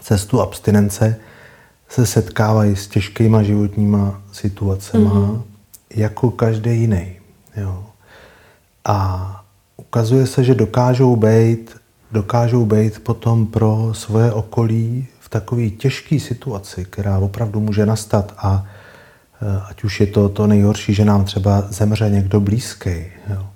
cestu 0.00 0.40
abstinence, 0.40 1.16
se 1.88 2.06
setkávají 2.06 2.76
s 2.76 2.88
těžkýma 2.88 3.42
životníma 3.42 4.22
situacemi, 4.32 5.04
mm-hmm. 5.04 5.42
jako 5.94 6.30
každý 6.30 6.80
jiný. 6.80 7.16
Jo. 7.56 7.84
A 8.84 9.44
ukazuje 9.76 10.26
se, 10.26 10.44
že 10.44 10.54
dokážou 10.54 11.16
být, 11.16 11.76
dokážou 12.12 12.66
být 12.66 13.04
potom 13.04 13.46
pro 13.46 13.90
svoje 13.92 14.32
okolí 14.32 15.06
v 15.20 15.28
takové 15.28 15.68
těžké 15.68 16.20
situaci, 16.20 16.84
která 16.90 17.18
opravdu 17.18 17.60
může 17.60 17.86
nastat 17.86 18.34
a 18.38 18.66
e, 19.42 19.60
ať 19.70 19.84
už 19.84 20.00
je 20.00 20.06
to 20.06 20.28
to 20.28 20.46
nejhorší, 20.46 20.94
že 20.94 21.04
nám 21.04 21.24
třeba 21.24 21.64
zemře 21.68 22.10
někdo 22.10 22.40
blízký, 22.40 23.04
jo, 23.30 23.46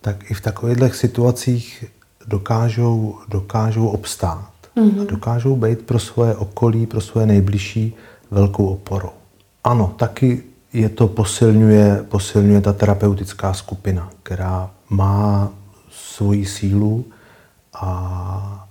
tak 0.00 0.30
i 0.30 0.34
v 0.34 0.40
takovýchto 0.40 0.88
situacích 0.88 1.84
dokážou, 2.26 3.18
dokážou 3.28 3.88
obstát. 3.88 4.50
Mm-hmm. 4.76 5.02
A 5.02 5.04
dokážou 5.04 5.56
být 5.56 5.82
pro 5.82 5.98
svoje 5.98 6.36
okolí, 6.36 6.86
pro 6.86 7.00
svoje 7.00 7.26
nejbližší 7.26 7.94
velkou 8.30 8.66
oporou. 8.66 9.10
Ano, 9.64 9.94
taky 9.96 10.42
je 10.72 10.88
to 10.88 11.08
posilňuje, 11.08 12.02
posilňuje 12.08 12.60
ta 12.60 12.72
terapeutická 12.72 13.54
skupina, 13.54 14.10
která 14.22 14.70
má 14.88 15.50
svoji 15.90 16.46
sílu 16.46 17.04
a 17.74 18.66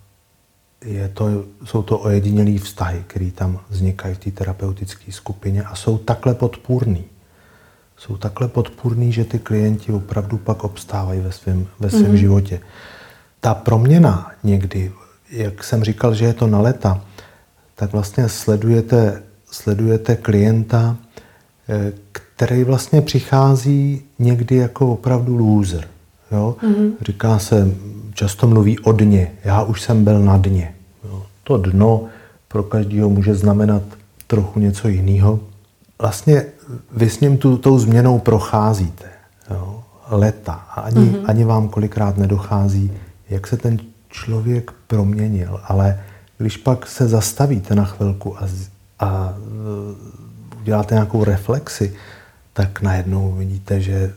je 0.86 1.10
to, 1.10 1.44
jsou 1.66 1.84
to 1.84 2.00
ojedinělé 2.00 2.60
vztahy, 2.60 3.04
které 3.08 3.32
tam 3.32 3.60
vznikají 3.70 4.16
v 4.16 4.18
té 4.18 4.32
terapeutické 4.32 5.12
skupině 5.12 5.64
a 5.64 5.76
jsou 5.76 5.98
takhle 5.98 6.34
podpůrný 6.36 7.06
jsou 8.00 8.18
takhle 8.18 8.48
podpůrný, 8.48 9.12
že 9.12 9.26
ty 9.26 9.40
klienti 9.40 9.92
opravdu 9.92 10.38
pak 10.38 10.64
obstávají 10.64 11.20
ve 11.20 11.32
svém 11.32 11.68
ve 11.80 11.90
svém 11.90 12.04
mm-hmm. 12.04 12.14
životě. 12.14 12.60
Ta 13.40 13.54
proměna 13.54 14.32
někdy, 14.44 14.92
jak 15.32 15.64
jsem 15.64 15.84
říkal, 15.84 16.16
že 16.16 16.26
je 16.26 16.34
to 16.34 16.48
na 16.48 16.62
leta, 16.62 17.02
tak 17.76 17.92
vlastně 17.92 18.30
sledujete, 18.30 19.24
sledujete 19.52 20.16
klienta, 20.16 20.98
který 22.12 22.64
vlastně 22.64 23.02
přichází 23.02 24.02
někdy 24.20 24.56
jako 24.56 24.94
opravdu 24.94 25.38
loser. 25.38 25.88
Jo? 26.32 26.56
Mm-hmm. 26.64 26.92
Říká 27.02 27.40
se, 27.40 27.72
často 28.14 28.48
mluví 28.48 28.80
o 28.80 28.92
dně. 28.92 29.32
Já 29.44 29.64
už 29.64 29.82
jsem 29.82 30.04
byl 30.04 30.20
na 30.20 30.38
dně. 30.38 30.76
Jo? 31.04 31.24
To 31.44 31.58
dno 31.58 32.06
pro 32.48 32.64
každého 32.64 33.10
může 33.10 33.36
znamenat 33.36 33.82
trochu 34.28 34.60
něco 34.60 34.88
jiného. 34.88 35.40
Vlastně 36.02 36.46
vy 36.92 37.10
s 37.10 37.20
ním 37.20 37.38
tu, 37.38 37.58
tou 37.58 37.80
změnou 37.80 38.20
procházíte. 38.20 39.06
Jo? 39.52 39.84
Leta. 40.10 40.54
A 40.54 40.82
ani, 40.82 41.06
mm-hmm. 41.06 41.22
ani 41.26 41.44
vám 41.44 41.70
kolikrát 41.70 42.18
nedochází, 42.18 42.92
jak 43.30 43.48
se 43.48 43.58
ten 43.58 43.80
člověk 44.10 44.72
proměnil. 44.88 45.60
Ale 45.64 46.00
když 46.38 46.58
pak 46.58 46.88
se 46.88 47.08
zastavíte 47.08 47.76
na 47.76 47.86
chvilku 47.86 48.38
a, 48.38 48.48
a 49.00 49.34
uděláte 50.62 50.96
nějakou 50.96 51.24
reflexi, 51.24 51.96
tak 52.54 52.82
najednou 52.82 53.32
vidíte, 53.32 53.82
že 53.82 54.14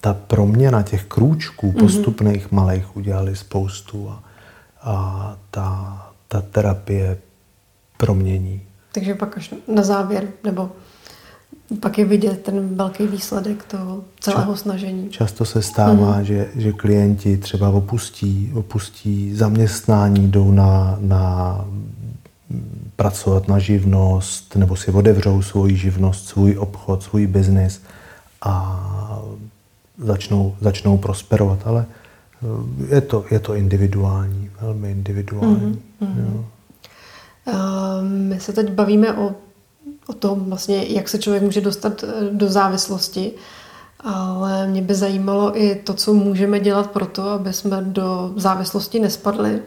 ta 0.00 0.14
proměna 0.14 0.82
těch 0.82 1.04
krůčků 1.04 1.72
mm-hmm. 1.72 1.78
postupných 1.78 2.52
malých 2.52 2.96
udělali 2.96 3.36
spoustu 3.36 4.10
a, 4.10 4.24
a 4.82 5.36
ta, 5.50 6.06
ta 6.28 6.40
terapie 6.40 7.18
promění. 7.96 8.60
Takže 8.92 9.14
pak 9.14 9.36
až 9.36 9.54
na 9.74 9.82
závěr, 9.82 10.28
nebo 10.44 10.70
pak 11.80 11.98
je 11.98 12.04
vidět 12.04 12.42
ten 12.42 12.76
velký 12.76 13.06
výsledek 13.06 13.64
toho 13.64 14.04
celého 14.20 14.56
snažení. 14.56 15.10
Často 15.10 15.44
se 15.44 15.62
stává, 15.62 16.12
hmm. 16.12 16.24
že, 16.24 16.48
že 16.54 16.72
klienti 16.72 17.36
třeba 17.36 17.68
opustí, 17.68 18.52
opustí 18.54 19.34
zaměstnání, 19.34 20.30
jdou 20.30 20.52
na, 20.52 20.98
na 21.00 21.64
pracovat 22.98 23.48
na 23.48 23.58
živnost, 23.58 24.56
nebo 24.56 24.76
si 24.76 24.90
otevřou 24.90 25.42
svoji 25.42 25.76
živnost, 25.76 26.28
svůj 26.28 26.58
obchod, 26.58 27.02
svůj 27.02 27.26
biznis 27.26 27.82
a 28.42 28.54
začnou, 29.98 30.56
začnou 30.60 30.98
prosperovat. 30.98 31.58
Ale 31.64 31.86
eh, 31.88 32.94
je 32.94 33.00
to, 33.00 33.24
je 33.30 33.38
to 33.38 33.54
individuální, 33.54 34.50
velmi 34.60 34.90
individuální. 34.90 35.82
Mm-hmm. 36.02 36.34
Jo. 36.34 36.44
Uh, 37.46 37.54
my 38.02 38.40
se 38.40 38.52
teď 38.52 38.70
bavíme 38.70 39.12
o 39.14 39.34
o 40.08 40.12
tom 40.12 40.44
vlastně, 40.44 40.84
jak 40.88 41.08
se 41.08 41.18
člověk 41.18 41.42
může 41.42 41.60
dostat 41.60 42.04
eh, 42.04 42.30
do 42.32 42.48
závislosti. 42.48 43.32
Ale 44.00 44.66
mě 44.66 44.82
by 44.82 44.94
zajímalo 44.94 45.60
i 45.60 45.74
to, 45.74 45.94
co 45.94 46.14
můžeme 46.14 46.60
dělat 46.60 46.90
pro 46.90 47.06
to, 47.06 47.30
aby 47.30 47.52
jsme 47.52 47.82
do 47.82 48.32
závislosti 48.36 49.00
nespadli. 49.00 49.62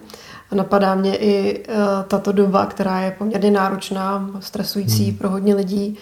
A 0.51 0.55
napadá 0.55 0.95
mě 0.95 1.15
i 1.15 1.65
uh, 1.67 1.75
tato 2.07 2.31
doba, 2.31 2.65
která 2.65 2.99
je 2.99 3.11
poměrně 3.11 3.51
náročná, 3.51 4.29
stresující 4.39 5.09
hmm. 5.09 5.17
pro 5.17 5.29
hodně 5.29 5.55
lidí. 5.55 5.97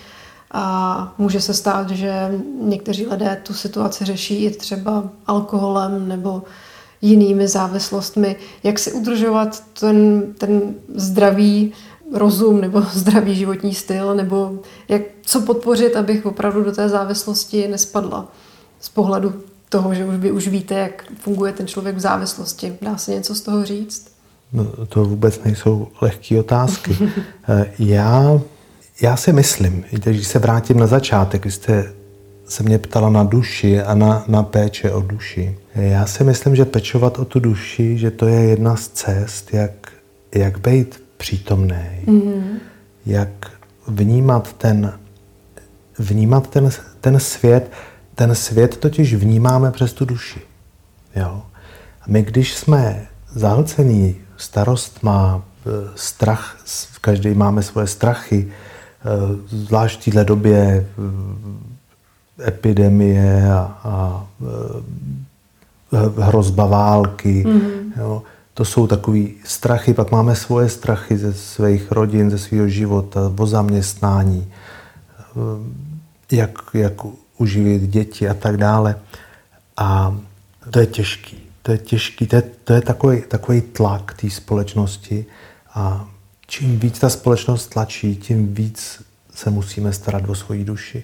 A 0.52 1.14
může 1.18 1.42
se 1.42 1.54
stát, 1.54 1.90
že 1.90 2.32
někteří 2.62 3.08
lidé 3.08 3.42
tu 3.44 3.54
situaci 3.54 4.06
řeší 4.06 4.46
i 4.46 4.52
třeba 4.52 5.04
alkoholem 5.28 6.08
nebo 6.08 6.44
jinými 7.02 7.48
závislostmi. 7.48 8.36
Jak 8.64 8.80
si 8.80 8.92
udržovat 8.92 9.64
ten, 9.80 10.24
ten 10.38 10.62
zdravý 10.96 11.74
rozum 12.14 12.62
nebo 12.62 12.82
zdravý 12.94 13.36
životní 13.36 13.74
styl, 13.74 14.16
nebo 14.16 14.60
jak, 14.88 15.02
co 15.22 15.42
podpořit, 15.42 15.96
abych 15.96 16.26
opravdu 16.26 16.64
do 16.64 16.72
té 16.72 16.90
závislosti 16.90 17.68
nespadla. 17.68 18.28
Z 18.80 18.90
pohledu 18.90 19.34
toho, 19.70 19.96
že 19.96 20.06
už 20.06 20.16
vy 20.16 20.32
už 20.32 20.48
víte, 20.48 20.76
jak 20.76 21.04
funguje 21.20 21.54
ten 21.54 21.68
člověk 21.68 21.96
v 21.96 22.00
závislosti. 22.00 22.78
Dá 22.82 22.98
se 22.98 23.12
něco 23.12 23.36
z 23.36 23.42
toho 23.42 23.66
říct? 23.66 24.19
No, 24.54 24.66
to 24.66 25.06
vůbec 25.06 25.44
nejsou 25.44 25.88
lehké 26.02 26.40
otázky. 26.40 26.98
Eh, 27.52 27.66
já, 27.80 28.40
já 29.02 29.18
si 29.18 29.34
myslím, 29.34 29.86
když 29.92 30.28
se 30.28 30.40
vrátím 30.40 30.80
na 30.80 30.88
začátek, 30.88 31.46
vy 31.46 31.52
jste 31.52 31.94
se 32.48 32.64
mě 32.64 32.78
ptala 32.78 33.10
na 33.10 33.24
duši 33.24 33.82
a 33.82 33.96
na, 33.96 34.24
na 34.28 34.44
péče 34.44 34.92
o 34.92 35.02
duši. 35.02 35.58
Já 35.76 36.06
si 36.06 36.24
myslím, 36.24 36.56
že 36.56 36.66
pečovat 36.66 37.20
o 37.20 37.26
tu 37.26 37.40
duši, 37.40 37.98
že 37.98 38.12
to 38.12 38.28
je 38.28 38.40
jedna 38.40 38.76
z 38.76 38.88
cest, 38.88 39.54
jak, 39.54 39.92
jak 40.36 40.60
být 40.60 41.04
přítomný, 41.18 41.86
mm-hmm. 42.06 42.44
jak 43.06 43.30
vnímat 43.88 44.54
ten, 44.54 44.94
vnímat 46.00 46.50
ten, 46.50 46.70
ten 47.02 47.20
svět. 47.20 47.72
Ten 48.16 48.36
svět 48.36 48.78
totiž 48.78 49.14
vnímáme 49.14 49.72
přes 49.72 49.94
tu 49.94 50.06
duši. 50.06 50.42
Jo? 51.16 51.42
A 52.02 52.06
my, 52.08 52.24
když 52.24 52.56
jsme 52.56 53.08
zahlcený 53.34 54.16
starostma, 54.40 55.42
e, 55.66 55.70
strach, 55.96 56.58
každý 57.02 57.34
máme 57.34 57.64
svoje 57.64 57.88
strachy, 57.88 58.48
e, 58.48 58.50
zvlášť 59.48 60.08
v 60.08 60.14
této 60.16 60.24
době 60.24 60.58
e, 60.58 60.84
epidemie 62.48 63.52
a, 63.52 63.62
a 63.84 64.26
hrozba 66.20 66.66
války. 66.66 67.44
Mm-hmm. 67.44 68.00
Jo. 68.00 68.24
To 68.54 68.66
jsou 68.66 68.88
takové 68.88 69.20
strachy, 69.44 69.94
pak 69.94 70.12
máme 70.12 70.36
svoje 70.36 70.70
strachy 70.70 71.18
ze 71.18 71.34
svých 71.34 71.92
rodin, 71.92 72.32
ze 72.32 72.38
svého 72.38 72.68
života, 72.68 73.32
o 73.38 73.46
zaměstnání, 73.48 74.48
jak, 76.32 76.52
jak 76.74 76.94
uživit 77.38 77.82
děti 77.82 78.30
a 78.30 78.34
tak 78.34 78.58
dále. 78.58 78.96
A 79.78 80.16
to 80.72 80.80
je 80.80 80.86
těžký. 80.86 81.49
To 81.62 81.72
je 81.72 81.78
těžký, 81.78 82.28
to 82.28 82.36
je, 82.36 82.42
to 82.64 82.74
je 82.74 82.82
takový, 82.82 83.22
takový 83.22 83.62
tlak 83.62 84.14
té 84.22 84.30
společnosti 84.30 85.26
a 85.74 86.10
čím 86.48 86.80
víc 86.80 87.00
ta 87.00 87.10
společnost 87.10 87.68
tlačí, 87.68 88.16
tím 88.16 88.54
víc 88.54 89.02
se 89.34 89.50
musíme 89.50 89.94
starat 89.94 90.30
o 90.30 90.36
svoji 90.36 90.66
duši. 90.66 91.04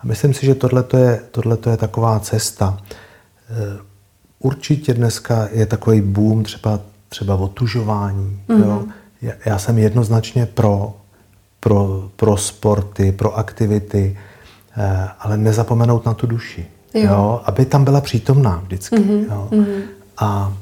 A 0.00 0.06
myslím 0.06 0.34
si, 0.34 0.46
že 0.46 0.54
tohle 0.54 0.84
je, 0.96 1.22
je 1.70 1.76
taková 1.76 2.20
cesta. 2.20 2.78
Eh, 3.50 3.80
určitě 4.38 4.94
dneska 4.94 5.48
je 5.52 5.66
takový 5.66 6.00
boom 6.00 6.44
třeba, 6.44 6.80
třeba 7.08 7.34
otužování. 7.34 8.42
Mm-hmm. 8.48 8.64
Jo? 8.64 8.84
Já, 9.22 9.32
já 9.44 9.58
jsem 9.58 9.78
jednoznačně 9.78 10.46
pro, 10.46 10.96
pro, 11.60 12.10
pro 12.16 12.36
sporty, 12.36 13.12
pro 13.12 13.38
aktivity, 13.38 14.18
eh, 14.76 15.08
ale 15.18 15.36
nezapomenout 15.36 16.06
na 16.06 16.14
tu 16.14 16.26
duši. 16.26 16.66
Jo. 16.94 17.02
Jo? 17.10 17.40
Aby 17.44 17.64
tam 17.64 17.84
byla 17.84 18.00
přítomná 18.00 18.62
vždycky. 18.64 18.96
Mm-hmm. 18.96 19.24
Jo? 19.30 19.48
Mm-hmm. 19.50 19.80
A 20.18 20.52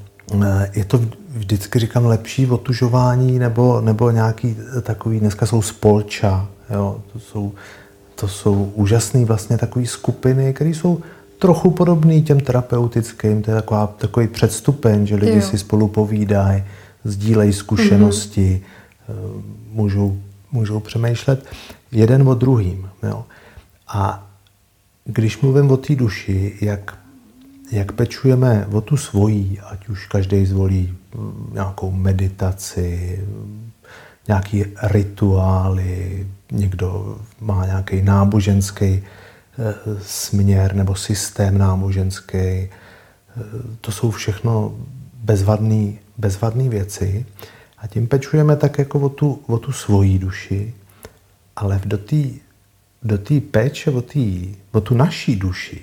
eh, 0.43 0.71
je 0.75 0.85
to 0.85 1.01
vždycky, 1.37 1.79
říkám, 1.79 2.07
lepší 2.07 2.47
otužování 2.47 3.39
nebo, 3.39 3.81
nebo 3.81 4.11
nějaký 4.11 4.57
takový, 4.83 5.21
dneska 5.21 5.47
jsou 5.47 5.63
spolča, 5.63 6.49
jo? 6.71 7.01
To, 7.13 7.19
jsou, 7.21 7.53
to 8.15 8.29
jsou 8.29 8.73
úžasné 8.75 9.25
vlastně 9.25 9.59
takové 9.59 9.87
skupiny, 9.87 10.55
které 10.55 10.71
jsou 10.71 11.01
trochu 11.39 11.71
podobný 11.71 12.23
těm 12.23 12.41
terapeutickým, 12.41 13.43
to 13.43 13.51
je 13.51 13.55
taková, 13.55 13.87
takový 13.87 14.29
předstupeň, 14.29 15.07
že 15.07 15.17
lidi 15.17 15.37
jo. 15.37 15.43
si 15.43 15.59
spolu 15.59 15.89
povídají, 15.89 16.65
sdílejí 17.05 17.53
zkušenosti, 17.53 18.63
mm-hmm. 18.63 19.43
můžou, 19.73 20.17
můžou 20.53 20.81
přemýšlet 20.81 21.45
jeden 21.93 22.29
o 22.29 22.35
druhým. 22.35 22.89
Jo. 23.03 23.25
A 23.89 24.27
když 25.07 25.41
mluvím 25.41 25.71
o 25.71 25.77
té 25.77 25.95
duši, 25.95 26.57
jak, 26.61 26.99
jak 27.73 27.93
pečujeme 27.93 28.67
o 28.67 28.81
tu 28.81 28.97
svojí, 28.97 29.61
ať 29.61 29.89
už 29.89 30.07
každý 30.07 30.47
zvolí 30.47 30.95
mm, 31.15 31.51
nějakou 31.53 31.91
meditaci, 31.91 33.21
nějaký 34.29 34.65
rituály, 34.83 36.27
někdo 36.53 37.19
má 37.41 37.67
nějaký 37.67 38.03
náboženský 38.03 39.03
směr 40.03 40.75
nebo 40.75 40.95
systém 40.95 41.59
náboženský. 41.59 42.69
To 43.81 43.93
jsou 43.93 44.11
všechno 44.11 44.75
bezvadné 45.15 45.93
bezvadný 46.19 46.69
věci. 46.69 47.27
A 47.79 47.87
tím 47.87 48.07
pečujeme 48.07 48.57
tak 48.57 48.79
jako 48.79 49.01
o 49.01 49.09
tu, 49.09 49.43
o 49.47 49.59
tu 49.59 49.73
svoji 49.73 50.19
duši, 50.19 50.75
ale 51.57 51.81
do 51.85 51.99
té 51.99 52.17
do 53.07 53.19
tý 53.19 53.41
péče 53.41 53.91
o, 53.91 54.03
tý, 54.03 54.55
o 54.73 54.81
tu 54.81 54.95
naší 54.95 55.37
duši 55.37 55.83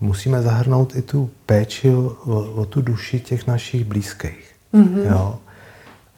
musíme 0.00 0.42
zahrnout 0.42 0.96
i 0.96 1.02
tu 1.02 1.30
péči 1.46 1.90
o, 1.90 2.16
o 2.54 2.64
tu 2.64 2.82
duši 2.82 3.20
těch 3.20 3.46
našich 3.46 3.84
blízkých. 3.84 4.54
Mm-hmm. 4.74 5.10
Jo? 5.10 5.38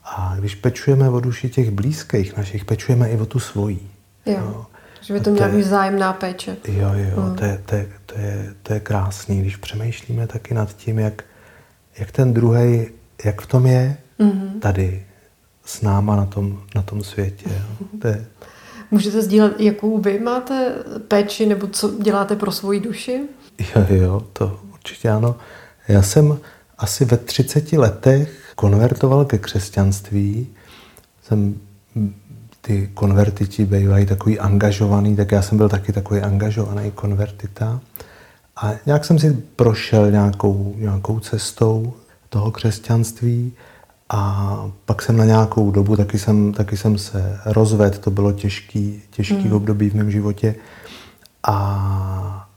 A 0.04 0.36
když 0.38 0.54
pečujeme 0.54 1.10
o 1.10 1.20
duši 1.20 1.48
těch 1.48 1.70
blízkých 1.70 2.36
našich, 2.36 2.64
pečujeme 2.64 3.10
i 3.10 3.16
o 3.16 3.26
tu 3.26 3.40
svoji. 3.40 3.90
Jo. 4.26 4.34
jo? 4.38 4.66
Že 5.00 5.14
by 5.14 5.20
to 5.20 5.30
měla 5.30 5.48
být 5.48 5.60
vzájemná 5.60 6.12
péče. 6.12 6.56
Jo, 6.68 6.90
jo, 6.94 7.20
hmm. 7.20 7.36
to, 7.36 7.44
je, 7.44 7.62
to, 7.66 7.74
je, 7.74 7.88
to, 8.06 8.18
je, 8.18 8.54
to 8.62 8.72
je 8.72 8.80
krásný, 8.80 9.40
když 9.40 9.56
přemýšlíme 9.56 10.26
taky 10.26 10.54
nad 10.54 10.76
tím, 10.76 10.98
jak, 10.98 11.24
jak 11.98 12.12
ten 12.12 12.34
druhý, 12.34 12.86
jak 13.24 13.40
v 13.40 13.46
tom 13.46 13.66
je 13.66 13.96
mm-hmm. 14.20 14.58
tady 14.60 15.06
s 15.64 15.82
náma 15.82 16.16
na 16.16 16.26
tom, 16.26 16.62
na 16.74 16.82
tom 16.82 17.04
světě. 17.04 17.50
Jo. 17.50 17.86
To 18.02 18.08
je... 18.08 18.26
Můžete 18.90 19.22
sdílet, 19.22 19.60
jakou 19.60 19.98
vy 19.98 20.18
máte 20.18 20.72
péči, 21.08 21.46
nebo 21.46 21.66
co 21.66 21.90
děláte 22.02 22.36
pro 22.36 22.52
svoji 22.52 22.80
duši? 22.80 23.20
Jo, 23.58 23.86
jo, 23.88 24.22
to 24.32 24.60
určitě 24.72 25.10
ano. 25.10 25.36
Já 25.88 26.02
jsem 26.02 26.38
asi 26.78 27.04
ve 27.04 27.16
30 27.16 27.72
letech 27.72 28.52
konvertoval 28.54 29.24
ke 29.24 29.38
křesťanství. 29.38 30.46
Jsem 31.22 31.54
ty 32.60 32.90
konvertiti 32.94 33.64
bývají 33.64 34.06
takový 34.06 34.38
angažovaný, 34.38 35.16
tak 35.16 35.32
já 35.32 35.42
jsem 35.42 35.58
byl 35.58 35.68
taky 35.68 35.92
takový 35.92 36.20
angažovaný 36.20 36.90
konvertita. 36.90 37.80
A 38.56 38.72
nějak 38.86 39.04
jsem 39.04 39.18
si 39.18 39.32
prošel 39.56 40.10
nějakou, 40.10 40.74
nějakou 40.76 41.20
cestou 41.20 41.92
toho 42.28 42.50
křesťanství 42.50 43.52
a 44.08 44.70
pak 44.84 45.02
jsem 45.02 45.16
na 45.16 45.24
nějakou 45.24 45.70
dobu, 45.70 45.96
taky 45.96 46.18
jsem, 46.18 46.52
taky 46.52 46.76
jsem 46.76 46.98
se 46.98 47.40
rozvedl, 47.46 47.98
to 47.98 48.10
bylo 48.10 48.32
těžký, 48.32 49.02
těžký 49.10 49.48
mm. 49.48 49.52
období 49.52 49.90
v 49.90 49.94
mém 49.94 50.10
životě. 50.10 50.54
A 51.42 52.48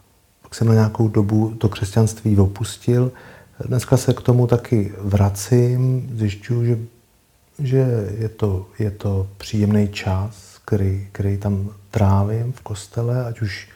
pak 0.41 0.55
jsem 0.55 0.67
na 0.67 0.73
nějakou 0.73 1.07
dobu 1.07 1.55
to 1.57 1.69
křesťanství 1.69 2.37
opustil. 2.37 3.11
Dneska 3.65 3.97
se 3.97 4.13
k 4.13 4.21
tomu 4.21 4.47
taky 4.47 4.93
vracím, 5.01 6.09
zjišťuju, 6.13 6.65
že 6.65 6.77
že 7.63 8.09
je 8.17 8.29
to, 8.29 8.65
je 8.79 8.91
to 8.91 9.27
příjemný 9.37 9.87
čas, 9.87 10.59
který, 10.65 11.07
který 11.11 11.37
tam 11.37 11.69
trávím 11.91 12.51
v 12.51 12.61
kostele, 12.61 13.25
ať 13.25 13.41
už 13.41 13.67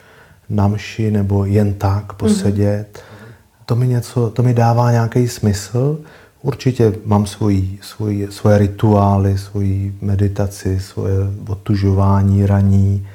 na 0.49 0.67
mši 0.67 1.11
nebo 1.11 1.45
jen 1.45 1.73
tak 1.73 2.13
posedět. 2.13 2.89
Mm-hmm. 2.97 3.65
To 3.65 3.75
mi, 3.75 3.87
něco, 3.87 4.29
to 4.29 4.43
mi 4.43 4.53
dává 4.53 4.91
nějaký 4.91 5.27
smysl. 5.27 5.99
Určitě 6.43 6.93
mám 7.05 7.25
svoji, 7.25 7.79
svoji, 7.81 8.31
svoje 8.31 8.57
rituály, 8.57 9.37
svoji 9.37 9.95
meditaci, 10.01 10.79
svoje 10.79 11.15
otužování 11.47 12.45
raní, 12.45 13.07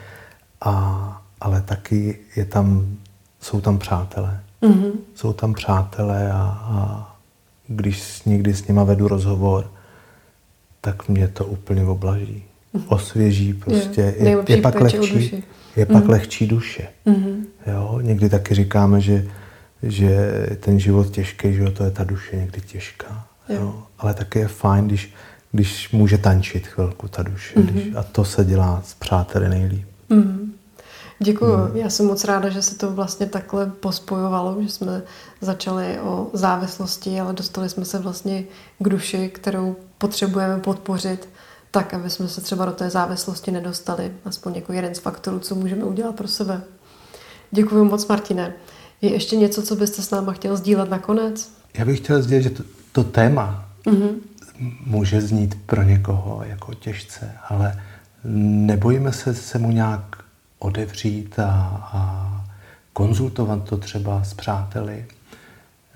a, 0.60 1.22
ale 1.40 1.60
taky 1.60 2.18
je 2.36 2.44
tam, 2.44 2.96
jsou 3.40 3.60
tam 3.60 3.78
přátelé. 3.78 4.40
Mm-hmm. 4.62 4.92
Jsou 5.14 5.32
tam 5.32 5.54
přátelé 5.54 6.32
a, 6.32 6.36
a 6.62 7.16
když 7.66 8.22
někdy 8.24 8.54
s 8.54 8.66
nima 8.66 8.84
vedu 8.84 9.08
rozhovor, 9.08 9.70
tak 10.80 11.08
mě 11.08 11.28
to 11.28 11.44
úplně 11.44 11.84
oblaží. 11.84 12.42
Mhm. 12.72 12.84
Osvěží 12.88 13.54
prostě. 13.54 14.14
Je, 14.18 14.28
je, 14.28 14.36
je 14.48 14.56
pak 14.56 14.80
lehčí, 14.80 15.44
je 15.76 15.86
pak 15.86 16.04
mm. 16.04 16.10
lehčí 16.10 16.46
duše. 16.46 16.88
Mm. 17.04 17.46
Jo? 17.66 17.98
Někdy 18.02 18.28
taky 18.28 18.54
říkáme, 18.54 19.00
že, 19.00 19.28
že 19.82 20.46
ten 20.60 20.80
život 20.80 21.10
těžký, 21.10 21.54
že 21.54 21.70
to 21.70 21.84
je 21.84 21.90
ta 21.90 22.04
duše 22.04 22.36
někdy 22.36 22.60
těžká. 22.60 23.26
Jo. 23.48 23.60
Jo? 23.60 23.82
Ale 23.98 24.14
taky 24.14 24.38
je 24.38 24.48
fajn, 24.48 24.86
když, 24.86 25.14
když 25.52 25.90
může 25.90 26.18
tančit 26.18 26.66
chvilku 26.66 27.08
ta 27.08 27.22
duše. 27.22 27.60
Mm. 27.60 27.66
Když, 27.66 27.94
a 27.94 28.02
to 28.02 28.24
se 28.24 28.44
dělá 28.44 28.82
s 28.84 28.94
přáteli 28.94 29.48
nejlíp. 29.48 29.86
Mm. 30.08 30.52
Děkuji. 31.20 31.56
Hmm. 31.56 31.76
Já 31.76 31.90
jsem 31.90 32.06
moc 32.06 32.24
ráda, 32.24 32.48
že 32.48 32.62
se 32.62 32.74
to 32.74 32.90
vlastně 32.90 33.26
takhle 33.26 33.66
pospojovalo, 33.66 34.62
že 34.62 34.68
jsme 34.68 35.02
začali 35.40 36.00
o 36.00 36.30
závislosti, 36.32 37.20
ale 37.20 37.32
dostali 37.32 37.68
jsme 37.68 37.84
se 37.84 37.98
vlastně 37.98 38.44
k 38.78 38.88
duši, 38.88 39.28
kterou 39.28 39.76
potřebujeme 39.98 40.58
podpořit 40.58 41.28
tak, 41.70 41.94
aby 41.94 42.10
jsme 42.10 42.28
se 42.28 42.40
třeba 42.40 42.64
do 42.64 42.72
té 42.72 42.90
závislosti 42.90 43.50
nedostali. 43.50 44.12
Aspoň 44.24 44.54
jako 44.54 44.72
jeden 44.72 44.94
z 44.94 44.98
faktorů, 44.98 45.38
co 45.38 45.54
můžeme 45.54 45.84
udělat 45.84 46.14
pro 46.14 46.28
sebe. 46.28 46.60
Děkuji 47.50 47.84
moc, 47.84 48.06
Martine. 48.06 48.52
Je 49.02 49.12
ještě 49.12 49.36
něco, 49.36 49.62
co 49.62 49.76
byste 49.76 50.02
s 50.02 50.10
náma 50.10 50.32
chtěl 50.32 50.56
sdílet 50.56 50.90
nakonec? 50.90 51.52
Já 51.74 51.84
bych 51.84 51.98
chtěl 51.98 52.22
sdílet, 52.22 52.42
že 52.42 52.50
to, 52.50 52.62
to 52.92 53.04
téma 53.04 53.68
mm-hmm. 53.86 54.14
může 54.86 55.20
znít 55.20 55.58
pro 55.66 55.82
někoho 55.82 56.42
jako 56.46 56.74
těžce, 56.74 57.32
ale 57.48 57.82
nebojíme 58.24 59.12
se 59.12 59.34
se 59.34 59.58
mu 59.58 59.72
nějak 59.72 60.24
odevřít 60.58 61.38
a, 61.38 61.50
a 61.92 62.32
konzultovat 62.92 63.64
to 63.64 63.76
třeba 63.76 64.24
s 64.24 64.34
přáteli. 64.34 65.06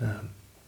E, 0.01 0.13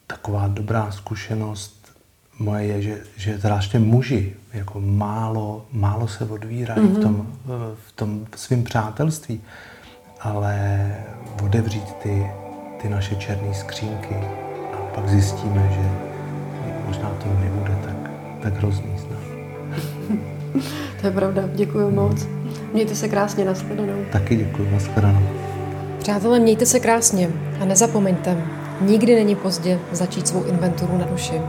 taková 0.08 0.48
dobrá 0.48 0.91
zkušenost 0.91 1.91
moje 2.39 2.65
je, 2.65 2.82
že, 2.82 3.04
že 3.17 3.38
zvláště 3.38 3.79
muži 3.79 4.33
jako 4.54 4.81
málo, 4.81 5.65
málo 5.71 6.08
se 6.08 6.25
odvírají 6.25 6.81
mm-hmm. 6.81 7.00
v 7.00 7.02
tom, 7.02 7.27
v 7.88 7.92
tom 7.92 8.27
svém 8.36 8.63
přátelství, 8.63 9.42
ale 10.22 10.88
odevřít 11.44 11.94
ty, 11.94 12.32
ty 12.82 12.90
naše 12.90 13.16
černé 13.16 13.54
skřínky 13.54 14.16
a 14.74 14.78
pak 14.96 15.10
zjistíme, 15.10 15.70
že 15.74 15.90
možná 16.86 17.10
to 17.10 17.30
nebude 17.44 17.78
tak, 17.86 18.12
tak 18.42 18.54
hrozný 18.54 18.92
snad. 18.98 19.20
to 21.02 21.08
je 21.08 21.12
pravda, 21.13 21.44
děkuji 21.54 21.92
moc. 21.92 22.28
Mějte 22.74 22.96
se 22.96 23.10
krásně, 23.10 23.46
nashledanou. 23.46 24.06
Taky 24.12 24.36
děkuji, 24.36 24.72
nashledanou. 24.72 25.28
Přátelé, 26.00 26.40
mějte 26.40 26.66
se 26.66 26.80
krásně 26.80 27.30
a 27.62 27.66
nezapomeňte, 27.66 28.38
nikdy 28.82 29.16
není 29.16 29.36
pozdě 29.36 29.80
začít 29.92 30.28
svou 30.28 30.44
inventuru 30.44 30.98
na 30.98 31.06
duši. 31.06 31.42